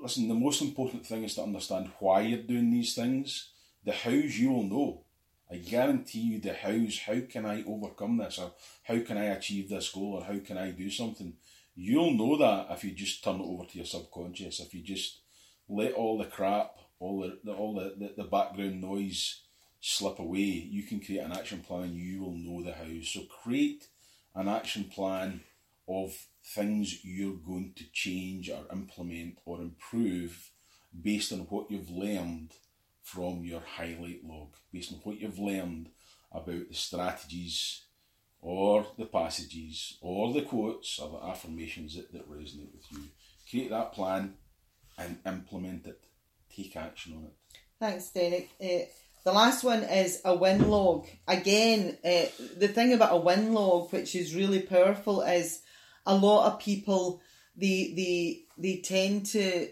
listen, 0.00 0.28
the 0.28 0.34
most 0.34 0.62
important 0.62 1.06
thing 1.06 1.24
is 1.24 1.34
to 1.34 1.42
understand 1.42 1.90
why 1.98 2.22
you're 2.22 2.42
doing 2.42 2.70
these 2.70 2.94
things. 2.94 3.50
The 3.84 3.92
hows 3.92 4.38
you 4.38 4.50
will 4.50 4.64
know. 4.64 5.04
I 5.50 5.56
guarantee 5.56 6.20
you 6.20 6.40
the 6.40 6.54
hows, 6.54 7.00
how 7.06 7.20
can 7.28 7.44
I 7.44 7.64
overcome 7.64 8.18
this 8.18 8.38
or 8.38 8.52
how 8.84 9.00
can 9.00 9.18
I 9.18 9.24
achieve 9.24 9.68
this 9.68 9.90
goal 9.90 10.14
or 10.14 10.24
how 10.24 10.38
can 10.38 10.56
I 10.56 10.70
do 10.70 10.88
something? 10.90 11.34
You'll 11.74 12.12
know 12.12 12.36
that 12.38 12.68
if 12.70 12.84
you 12.84 12.92
just 12.92 13.24
turn 13.24 13.40
it 13.40 13.44
over 13.44 13.64
to 13.64 13.76
your 13.76 13.86
subconscious, 13.86 14.60
if 14.60 14.74
you 14.74 14.82
just 14.82 15.20
let 15.68 15.92
all 15.94 16.18
the 16.18 16.26
crap, 16.26 16.76
all 17.00 17.20
the, 17.44 17.52
all 17.52 17.74
the, 17.74 17.94
the, 17.98 18.22
the 18.22 18.28
background 18.28 18.80
noise 18.80 19.40
slip 19.80 20.18
away, 20.18 20.38
you 20.38 20.82
can 20.82 21.00
create 21.00 21.24
an 21.24 21.32
action 21.32 21.60
plan 21.60 21.94
you 21.94 22.22
will 22.22 22.36
know 22.36 22.62
the 22.62 22.72
how. 22.72 23.02
So 23.02 23.20
create 23.42 23.86
an 24.34 24.48
action 24.48 24.84
plan 24.84 25.40
of 25.88 26.14
things 26.44 27.04
you're 27.04 27.36
going 27.36 27.72
to 27.76 27.84
change 27.92 28.50
or 28.50 28.64
implement 28.72 29.38
or 29.44 29.60
improve 29.60 30.50
based 31.02 31.32
on 31.32 31.40
what 31.40 31.70
you've 31.70 31.90
learned 31.90 32.52
from 33.02 33.44
your 33.44 33.62
highlight 33.76 34.24
log, 34.24 34.54
based 34.72 34.92
on 34.92 35.00
what 35.02 35.20
you've 35.20 35.38
learned 35.38 35.88
about 36.32 36.68
the 36.68 36.74
strategies 36.74 37.82
or 38.40 38.86
the 38.98 39.06
passages 39.06 39.98
or 40.00 40.32
the 40.32 40.42
quotes 40.42 40.98
or 40.98 41.10
the 41.10 41.26
affirmations 41.26 41.96
that, 41.96 42.12
that 42.12 42.30
resonate 42.30 42.72
with 42.72 42.86
you. 42.90 43.00
Create 43.48 43.70
that 43.70 43.92
plan 43.92 44.34
and 44.98 45.18
implement 45.26 45.86
it. 45.86 46.00
Take 46.54 46.76
action 46.76 47.14
on 47.16 47.24
it. 47.24 47.34
Thanks, 47.78 48.10
Derek. 48.10 48.50
Uh, 48.62 48.86
the 49.24 49.32
last 49.32 49.64
one 49.64 49.82
is 49.82 50.20
a 50.24 50.34
win 50.34 50.68
log. 50.68 51.06
Again, 51.28 51.98
uh, 52.04 52.26
the 52.56 52.68
thing 52.68 52.92
about 52.92 53.14
a 53.14 53.18
win 53.18 53.52
log, 53.52 53.92
which 53.92 54.14
is 54.14 54.34
really 54.34 54.62
powerful, 54.62 55.22
is 55.22 55.62
a 56.06 56.14
lot 56.14 56.46
of 56.46 56.60
people 56.60 57.20
they 57.56 57.92
they 57.94 58.44
they 58.58 58.80
tend 58.80 59.26
to 59.26 59.68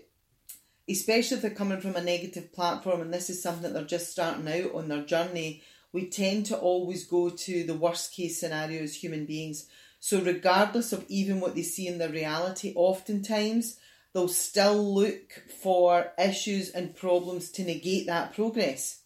especially 0.89 1.37
if 1.37 1.43
they're 1.43 1.51
coming 1.51 1.81
from 1.81 1.97
a 1.97 2.03
negative 2.03 2.53
platform 2.53 3.01
and 3.01 3.13
this 3.13 3.29
is 3.29 3.43
something 3.43 3.63
that 3.63 3.75
they're 3.75 3.85
just 3.85 4.11
starting 4.11 4.49
out 4.49 4.75
on 4.75 4.89
their 4.89 5.03
journey 5.03 5.63
we 5.93 6.07
tend 6.07 6.47
to 6.47 6.57
always 6.57 7.07
go 7.07 7.31
to 7.31 7.65
the 7.65 7.75
worst 7.75 8.13
case 8.13 8.39
scenario 8.39 8.83
as 8.83 8.95
human 8.95 9.25
beings 9.25 9.67
so 10.01 10.21
regardless 10.21 10.93
of 10.93 11.05
even 11.09 11.41
what 11.41 11.55
they 11.55 11.63
see 11.63 11.87
in 11.87 11.99
their 11.99 12.09
reality 12.09 12.73
oftentimes 12.77 13.79
they'll 14.13 14.29
still 14.29 14.95
look 14.95 15.43
for 15.61 16.13
issues 16.19 16.71
and 16.71 16.97
problems 16.97 17.51
to 17.51 17.65
negate 17.65 18.07
that 18.07 18.35
progress 18.35 18.98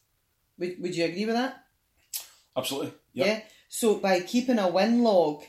would, 0.63 0.81
would 0.81 0.97
you 0.97 1.05
agree 1.05 1.27
with 1.27 1.35
that 1.35 1.65
absolutely 2.57 2.93
yep. 3.13 3.27
yeah 3.27 3.41
so 3.69 3.97
by 3.97 4.21
keeping 4.21 4.59
a 4.59 4.69
win 4.69 5.03
log 5.03 5.43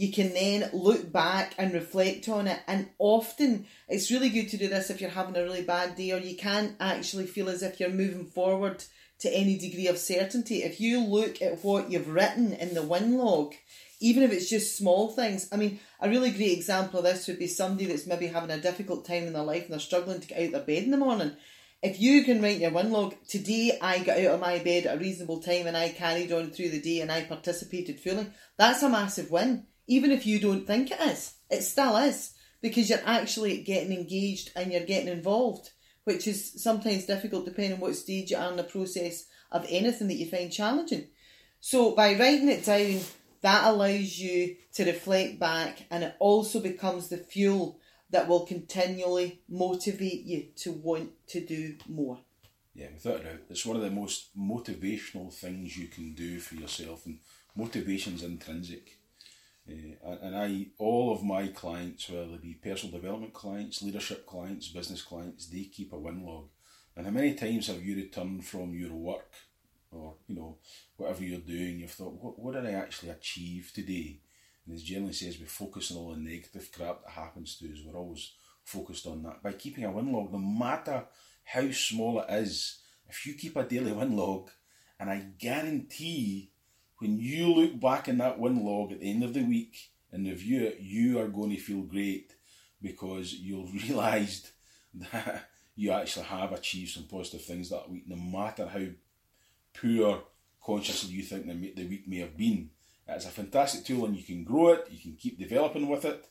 you 0.00 0.10
can 0.10 0.32
then 0.32 0.70
look 0.72 1.12
back 1.12 1.54
and 1.58 1.74
reflect 1.74 2.26
on 2.26 2.46
it. 2.46 2.58
And 2.66 2.88
often 2.98 3.66
it's 3.86 4.10
really 4.10 4.30
good 4.30 4.48
to 4.48 4.56
do 4.56 4.66
this 4.66 4.88
if 4.88 4.98
you're 4.98 5.10
having 5.10 5.36
a 5.36 5.42
really 5.42 5.62
bad 5.62 5.94
day 5.94 6.12
or 6.12 6.18
you 6.18 6.38
can't 6.38 6.74
actually 6.80 7.26
feel 7.26 7.50
as 7.50 7.62
if 7.62 7.78
you're 7.78 7.90
moving 7.90 8.24
forward 8.24 8.82
to 9.18 9.28
any 9.28 9.58
degree 9.58 9.88
of 9.88 9.98
certainty. 9.98 10.62
If 10.62 10.80
you 10.80 11.00
look 11.04 11.42
at 11.42 11.62
what 11.62 11.90
you've 11.90 12.08
written 12.08 12.54
in 12.54 12.72
the 12.72 12.82
win 12.82 13.18
log, 13.18 13.52
even 14.00 14.22
if 14.22 14.32
it's 14.32 14.48
just 14.48 14.74
small 14.74 15.10
things. 15.10 15.46
I 15.52 15.56
mean, 15.56 15.78
a 16.00 16.08
really 16.08 16.30
great 16.30 16.56
example 16.56 17.00
of 17.00 17.04
this 17.04 17.28
would 17.28 17.38
be 17.38 17.46
somebody 17.46 17.84
that's 17.84 18.06
maybe 18.06 18.28
having 18.28 18.50
a 18.50 18.58
difficult 18.58 19.04
time 19.04 19.24
in 19.24 19.34
their 19.34 19.42
life 19.42 19.64
and 19.64 19.72
they're 19.72 19.80
struggling 19.80 20.20
to 20.20 20.26
get 20.26 20.38
out 20.38 20.44
of 20.44 20.52
their 20.52 20.62
bed 20.62 20.84
in 20.84 20.92
the 20.92 20.96
morning. 20.96 21.32
If 21.82 22.00
you 22.00 22.24
can 22.24 22.42
write 22.42 22.58
your 22.58 22.72
win 22.72 22.92
log, 22.92 23.14
today 23.26 23.78
I 23.80 24.00
got 24.00 24.18
out 24.18 24.34
of 24.34 24.40
my 24.40 24.58
bed 24.58 24.86
at 24.86 24.96
a 24.96 25.00
reasonable 25.00 25.40
time 25.40 25.66
and 25.66 25.76
I 25.76 25.88
carried 25.88 26.30
on 26.30 26.50
through 26.50 26.70
the 26.70 26.80
day 26.80 27.00
and 27.00 27.10
I 27.10 27.22
participated 27.22 28.00
fully, 28.00 28.26
that's 28.58 28.82
a 28.82 28.88
massive 28.88 29.30
win 29.30 29.66
even 29.90 30.12
if 30.12 30.24
you 30.24 30.38
don't 30.38 30.68
think 30.68 30.92
it 30.92 31.00
is, 31.00 31.34
it 31.50 31.62
still 31.62 31.96
is 31.96 32.32
because 32.62 32.88
you're 32.88 33.00
actually 33.04 33.60
getting 33.62 33.92
engaged 33.92 34.52
and 34.54 34.70
you're 34.70 34.84
getting 34.84 35.08
involved, 35.08 35.70
which 36.04 36.28
is 36.28 36.62
sometimes 36.62 37.06
difficult 37.06 37.44
depending 37.44 37.72
on 37.72 37.80
what 37.80 37.96
stage 37.96 38.30
you 38.30 38.36
are 38.36 38.52
in 38.52 38.56
the 38.56 38.62
process 38.62 39.26
of 39.50 39.66
anything 39.68 40.06
that 40.06 40.14
you 40.14 40.30
find 40.30 40.52
challenging. 40.52 41.08
So 41.58 41.96
by 41.96 42.12
writing 42.12 42.48
it 42.48 42.64
down, 42.64 43.00
that 43.40 43.66
allows 43.66 44.16
you 44.16 44.54
to 44.74 44.84
reflect 44.84 45.40
back 45.40 45.86
and 45.90 46.04
it 46.04 46.14
also 46.20 46.60
becomes 46.60 47.08
the 47.08 47.16
fuel 47.16 47.79
that 48.10 48.28
will 48.28 48.46
continually 48.46 49.40
motivate 49.48 50.24
you 50.24 50.48
to 50.56 50.72
want 50.72 51.10
to 51.28 51.40
do 51.44 51.76
more. 51.88 52.18
Yeah, 52.74 52.88
without 52.94 53.20
a 53.20 53.24
doubt. 53.24 53.40
It's 53.48 53.66
one 53.66 53.76
of 53.76 53.82
the 53.82 53.90
most 53.90 54.36
motivational 54.38 55.32
things 55.32 55.76
you 55.76 55.88
can 55.88 56.14
do 56.14 56.38
for 56.38 56.54
yourself, 56.54 57.06
and 57.06 57.18
motivation's 57.56 58.22
intrinsic. 58.22 58.98
Uh, 59.68 60.16
and 60.22 60.36
I, 60.36 60.66
all 60.78 61.12
of 61.12 61.22
my 61.22 61.48
clients, 61.48 62.08
whether 62.08 62.26
they 62.26 62.36
be 62.38 62.54
personal 62.54 62.98
development 62.98 63.32
clients, 63.32 63.82
leadership 63.82 64.26
clients, 64.26 64.68
business 64.68 65.02
clients, 65.02 65.46
they 65.46 65.64
keep 65.64 65.92
a 65.92 65.98
win 65.98 66.24
log. 66.24 66.48
And 66.96 67.06
how 67.06 67.12
many 67.12 67.34
times 67.34 67.68
have 67.68 67.82
you 67.82 67.96
returned 67.96 68.44
from 68.44 68.74
your 68.74 68.92
work 68.92 69.32
or, 69.92 70.14
you 70.26 70.34
know, 70.34 70.58
whatever 70.96 71.22
you're 71.22 71.40
doing, 71.40 71.80
you've 71.80 71.90
thought, 71.90 72.14
what, 72.20 72.38
what 72.38 72.54
did 72.54 72.66
I 72.66 72.72
actually 72.72 73.10
achieve 73.10 73.70
today? 73.74 74.20
And 74.70 74.78
as 74.78 74.84
Geraldine 74.84 75.12
says, 75.12 75.40
we 75.40 75.46
focus 75.46 75.90
on 75.90 75.96
all 75.96 76.14
the 76.14 76.20
negative 76.20 76.70
crap 76.70 77.02
that 77.02 77.10
happens 77.10 77.56
to 77.56 77.64
us. 77.72 77.80
We're 77.84 77.98
always 77.98 78.34
focused 78.62 79.04
on 79.08 79.24
that. 79.24 79.42
By 79.42 79.54
keeping 79.54 79.84
a 79.84 79.90
win 79.90 80.12
log, 80.12 80.30
no 80.30 80.38
matter 80.38 81.06
how 81.42 81.72
small 81.72 82.20
it 82.20 82.32
is, 82.32 82.78
if 83.08 83.26
you 83.26 83.34
keep 83.34 83.56
a 83.56 83.64
daily 83.64 83.90
win 83.90 84.16
log, 84.16 84.48
and 85.00 85.10
I 85.10 85.24
guarantee 85.40 86.52
when 86.98 87.18
you 87.18 87.52
look 87.52 87.80
back 87.80 88.06
in 88.06 88.18
that 88.18 88.38
win 88.38 88.64
log 88.64 88.92
at 88.92 89.00
the 89.00 89.10
end 89.10 89.24
of 89.24 89.34
the 89.34 89.42
week 89.42 89.90
and 90.12 90.24
review 90.24 90.62
it, 90.62 90.78
you 90.78 91.18
are 91.18 91.26
going 91.26 91.50
to 91.50 91.56
feel 91.56 91.82
great 91.82 92.36
because 92.80 93.34
you'll 93.34 93.66
realised 93.88 94.50
that 94.94 95.48
you 95.74 95.90
actually 95.90 96.26
have 96.26 96.52
achieved 96.52 96.92
some 96.92 97.08
positive 97.08 97.44
things 97.44 97.70
that 97.70 97.90
week, 97.90 98.04
no 98.06 98.14
matter 98.14 98.68
how 98.68 98.84
poor 99.74 100.22
consciously 100.62 101.10
you 101.10 101.24
think 101.24 101.46
the 101.74 101.88
week 101.88 102.06
may 102.06 102.18
have 102.18 102.36
been. 102.36 102.70
It's 103.16 103.26
a 103.26 103.30
fantastic 103.30 103.84
tool 103.84 104.06
and 104.06 104.16
you 104.16 104.22
can 104.22 104.44
grow 104.44 104.68
it, 104.68 104.88
you 104.90 104.98
can 104.98 105.16
keep 105.16 105.38
developing 105.38 105.88
with 105.88 106.04
it, 106.04 106.24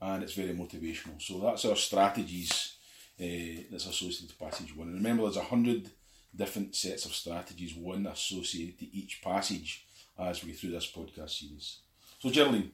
and 0.00 0.22
it's 0.22 0.34
very 0.34 0.54
motivational. 0.54 1.20
So 1.20 1.38
that's 1.38 1.64
our 1.64 1.76
strategies 1.76 2.76
uh, 3.20 3.62
that's 3.70 3.86
associated 3.86 4.30
to 4.30 4.36
passage 4.36 4.76
one. 4.76 4.88
And 4.88 4.96
remember, 4.96 5.22
there's 5.22 5.36
a 5.36 5.44
hundred 5.44 5.90
different 6.34 6.74
sets 6.74 7.06
of 7.06 7.14
strategies, 7.14 7.74
one 7.74 8.06
associated 8.06 8.78
to 8.80 8.96
each 8.96 9.22
passage 9.22 9.86
as 10.18 10.44
we 10.44 10.52
go 10.52 10.56
through 10.56 10.70
this 10.70 10.90
podcast 10.90 11.30
series. 11.30 11.78
So, 12.18 12.30
Geraldine, 12.30 12.72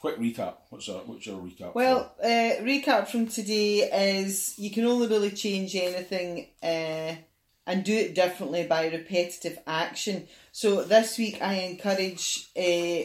quick 0.00 0.18
recap. 0.18 0.54
What's 0.70 0.88
our 0.88 1.00
what's 1.00 1.26
your 1.26 1.40
recap? 1.40 1.74
Well, 1.74 2.12
uh, 2.22 2.62
recap 2.62 3.08
from 3.08 3.28
today 3.28 4.16
is 4.16 4.58
you 4.58 4.70
can 4.70 4.84
only 4.84 5.06
really 5.06 5.30
change 5.30 5.74
anything 5.76 6.48
uh, 6.62 7.16
and 7.68 7.84
do 7.84 7.94
it 7.94 8.14
differently 8.14 8.64
by 8.64 8.88
repetitive 8.88 9.58
action. 9.66 10.26
So 10.52 10.82
this 10.82 11.18
week 11.18 11.42
I 11.42 11.54
encourage 11.56 12.48
uh, 12.56 13.02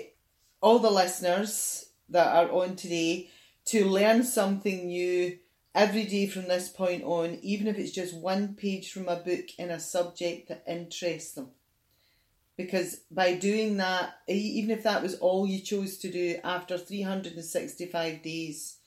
all 0.62 0.80
the 0.80 0.90
listeners 0.90 1.88
that 2.08 2.34
are 2.34 2.50
on 2.50 2.78
today 2.78 3.30
to 3.66 3.86
learn 3.86 4.24
something 4.24 4.88
new 4.88 5.38
every 5.76 6.06
day 6.06 6.28
from 6.28 6.48
this 6.48 6.70
point 6.70 7.04
on, 7.04 7.40
even 7.42 7.68
if 7.68 7.78
it's 7.78 7.92
just 7.92 8.16
one 8.16 8.56
page 8.56 8.94
from 8.94 9.10
a 9.10 9.18
book 9.18 9.48
in 9.58 9.70
a 9.70 9.82
subject 9.82 10.48
that 10.48 10.64
interests 10.66 11.34
them. 11.34 11.50
Because 12.56 13.02
by 13.12 13.34
doing 13.34 13.76
that, 13.78 14.14
even 14.30 14.72
if 14.72 14.84
that 14.84 15.04
was 15.04 15.16
all 15.16 15.46
you 15.46 15.60
chose 15.60 15.98
to 15.98 16.10
do 16.10 16.38
after 16.42 16.78
365 16.78 18.24
days, 18.24 18.78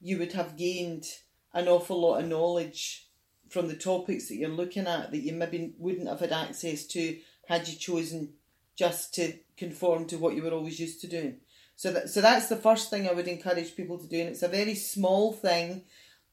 you 0.00 0.16
would 0.18 0.32
have 0.32 0.56
gained 0.56 1.04
an 1.52 1.68
awful 1.68 2.00
lot 2.00 2.20
of 2.20 2.28
knowledge 2.28 3.05
from 3.48 3.68
the 3.68 3.76
topics 3.76 4.28
that 4.28 4.36
you're 4.36 4.48
looking 4.48 4.86
at 4.86 5.10
that 5.10 5.22
you 5.22 5.32
maybe 5.32 5.74
wouldn't 5.78 6.08
have 6.08 6.20
had 6.20 6.32
access 6.32 6.84
to 6.86 7.18
had 7.48 7.68
you 7.68 7.76
chosen 7.76 8.32
just 8.76 9.14
to 9.14 9.32
conform 9.56 10.06
to 10.06 10.18
what 10.18 10.34
you 10.34 10.42
were 10.42 10.50
always 10.50 10.78
used 10.78 11.00
to 11.00 11.06
doing. 11.06 11.38
So 11.76 11.92
that 11.92 12.10
so 12.10 12.20
that's 12.20 12.48
the 12.48 12.56
first 12.56 12.90
thing 12.90 13.08
I 13.08 13.12
would 13.12 13.28
encourage 13.28 13.76
people 13.76 13.98
to 13.98 14.06
do, 14.06 14.18
and 14.20 14.28
it's 14.30 14.42
a 14.42 14.48
very 14.48 14.74
small 14.74 15.32
thing, 15.32 15.84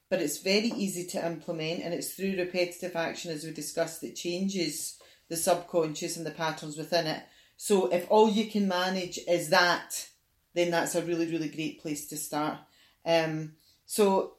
but 0.10 0.22
it's 0.22 0.40
very 0.40 0.70
easy 0.70 1.06
to 1.08 1.26
implement, 1.26 1.84
and 1.84 1.94
it's 1.94 2.14
through 2.14 2.38
repetitive 2.38 2.96
action, 2.96 3.32
as 3.32 3.44
we 3.44 3.52
discussed, 3.52 4.02
that 4.02 4.16
changes 4.16 4.98
the 5.30 5.36
subconscious 5.36 6.18
and 6.18 6.26
the 6.26 6.32
patterns 6.32 6.78
within 6.78 7.08
it. 7.08 7.24
So 7.58 7.88
if 7.88 8.06
all 8.10 8.30
you 8.30 8.50
can 8.50 8.68
manage 8.68 9.20
is 9.28 9.50
that, 9.50 10.08
then 10.54 10.72
that's 10.72 10.96
a 10.96 11.02
really 11.02 11.30
really 11.30 11.50
great 11.50 11.82
place 11.82 12.08
to 12.08 12.18
start. 12.18 12.60
Um, 13.06 13.54
so 13.86 14.36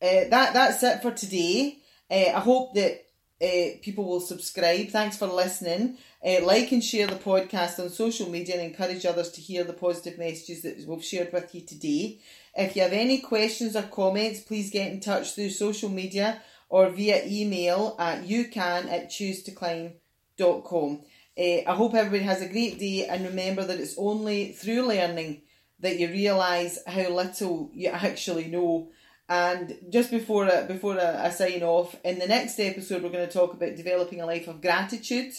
uh, 0.00 0.28
that 0.30 0.54
that's 0.54 0.82
it 0.82 1.02
for 1.02 1.10
today. 1.10 1.78
Uh, 2.10 2.32
I 2.34 2.40
hope 2.40 2.74
that 2.74 3.04
uh, 3.40 3.78
people 3.82 4.04
will 4.04 4.20
subscribe. 4.20 4.88
Thanks 4.88 5.16
for 5.16 5.26
listening. 5.26 5.98
Uh, 6.24 6.44
like 6.44 6.72
and 6.72 6.82
share 6.82 7.06
the 7.06 7.14
podcast 7.14 7.78
on 7.78 7.88
social 7.90 8.28
media 8.28 8.56
and 8.56 8.64
encourage 8.64 9.06
others 9.06 9.30
to 9.32 9.40
hear 9.40 9.62
the 9.62 9.72
positive 9.72 10.18
messages 10.18 10.62
that 10.62 10.84
we've 10.86 11.04
shared 11.04 11.32
with 11.32 11.54
you 11.54 11.60
today. 11.60 12.18
If 12.56 12.74
you 12.74 12.82
have 12.82 12.92
any 12.92 13.20
questions 13.20 13.76
or 13.76 13.82
comments, 13.82 14.40
please 14.40 14.70
get 14.70 14.90
in 14.90 15.00
touch 15.00 15.34
through 15.34 15.50
social 15.50 15.88
media 15.88 16.42
or 16.68 16.90
via 16.90 17.24
email 17.26 17.94
at 17.98 18.24
youcan 18.24 18.90
at 18.90 19.10
choosetoclimb.com. 19.10 21.00
Uh, 21.38 21.70
I 21.70 21.74
hope 21.74 21.94
everybody 21.94 22.24
has 22.24 22.42
a 22.42 22.48
great 22.48 22.80
day 22.80 23.06
and 23.06 23.24
remember 23.24 23.64
that 23.64 23.78
it's 23.78 23.94
only 23.96 24.52
through 24.52 24.88
learning 24.88 25.42
that 25.80 25.98
you 26.00 26.08
realise 26.08 26.80
how 26.86 27.08
little 27.10 27.70
you 27.72 27.90
actually 27.90 28.48
know. 28.48 28.90
And 29.28 29.76
just 29.90 30.10
before 30.10 30.50
I, 30.50 30.64
before 30.64 30.98
I, 30.98 31.26
I 31.26 31.30
sign 31.30 31.62
off, 31.62 31.94
in 32.04 32.18
the 32.18 32.26
next 32.26 32.58
episode, 32.58 33.02
we're 33.02 33.10
going 33.10 33.26
to 33.26 33.32
talk 33.32 33.52
about 33.52 33.76
developing 33.76 34.20
a 34.20 34.26
life 34.26 34.48
of 34.48 34.62
gratitude, 34.62 35.34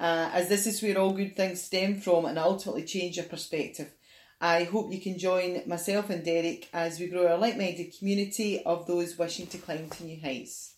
uh, 0.00 0.30
as 0.32 0.48
this 0.48 0.66
is 0.66 0.82
where 0.82 0.98
all 0.98 1.12
good 1.12 1.36
things 1.36 1.62
stem 1.62 2.00
from 2.00 2.24
and 2.24 2.38
ultimately 2.38 2.84
change 2.84 3.16
your 3.16 3.26
perspective. 3.26 3.92
I 4.40 4.64
hope 4.64 4.92
you 4.92 5.00
can 5.00 5.18
join 5.18 5.62
myself 5.66 6.08
and 6.10 6.24
Derek 6.24 6.68
as 6.72 6.98
we 6.98 7.08
grow 7.08 7.28
our 7.28 7.36
like 7.36 7.58
minded 7.58 7.94
community 7.96 8.62
of 8.64 8.86
those 8.86 9.18
wishing 9.18 9.46
to 9.48 9.58
climb 9.58 9.90
to 9.90 10.04
new 10.04 10.18
heights. 10.20 10.74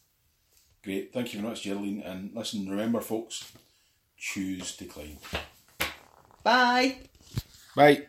Great. 0.82 1.12
Thank 1.12 1.32
you 1.32 1.40
very 1.40 1.50
much, 1.50 1.62
Geraldine. 1.62 2.02
And 2.02 2.34
listen, 2.34 2.68
remember, 2.68 3.00
folks, 3.00 3.52
choose 4.18 4.76
to 4.76 4.84
climb. 4.86 5.18
Bye. 6.42 6.96
Bye. 7.76 8.06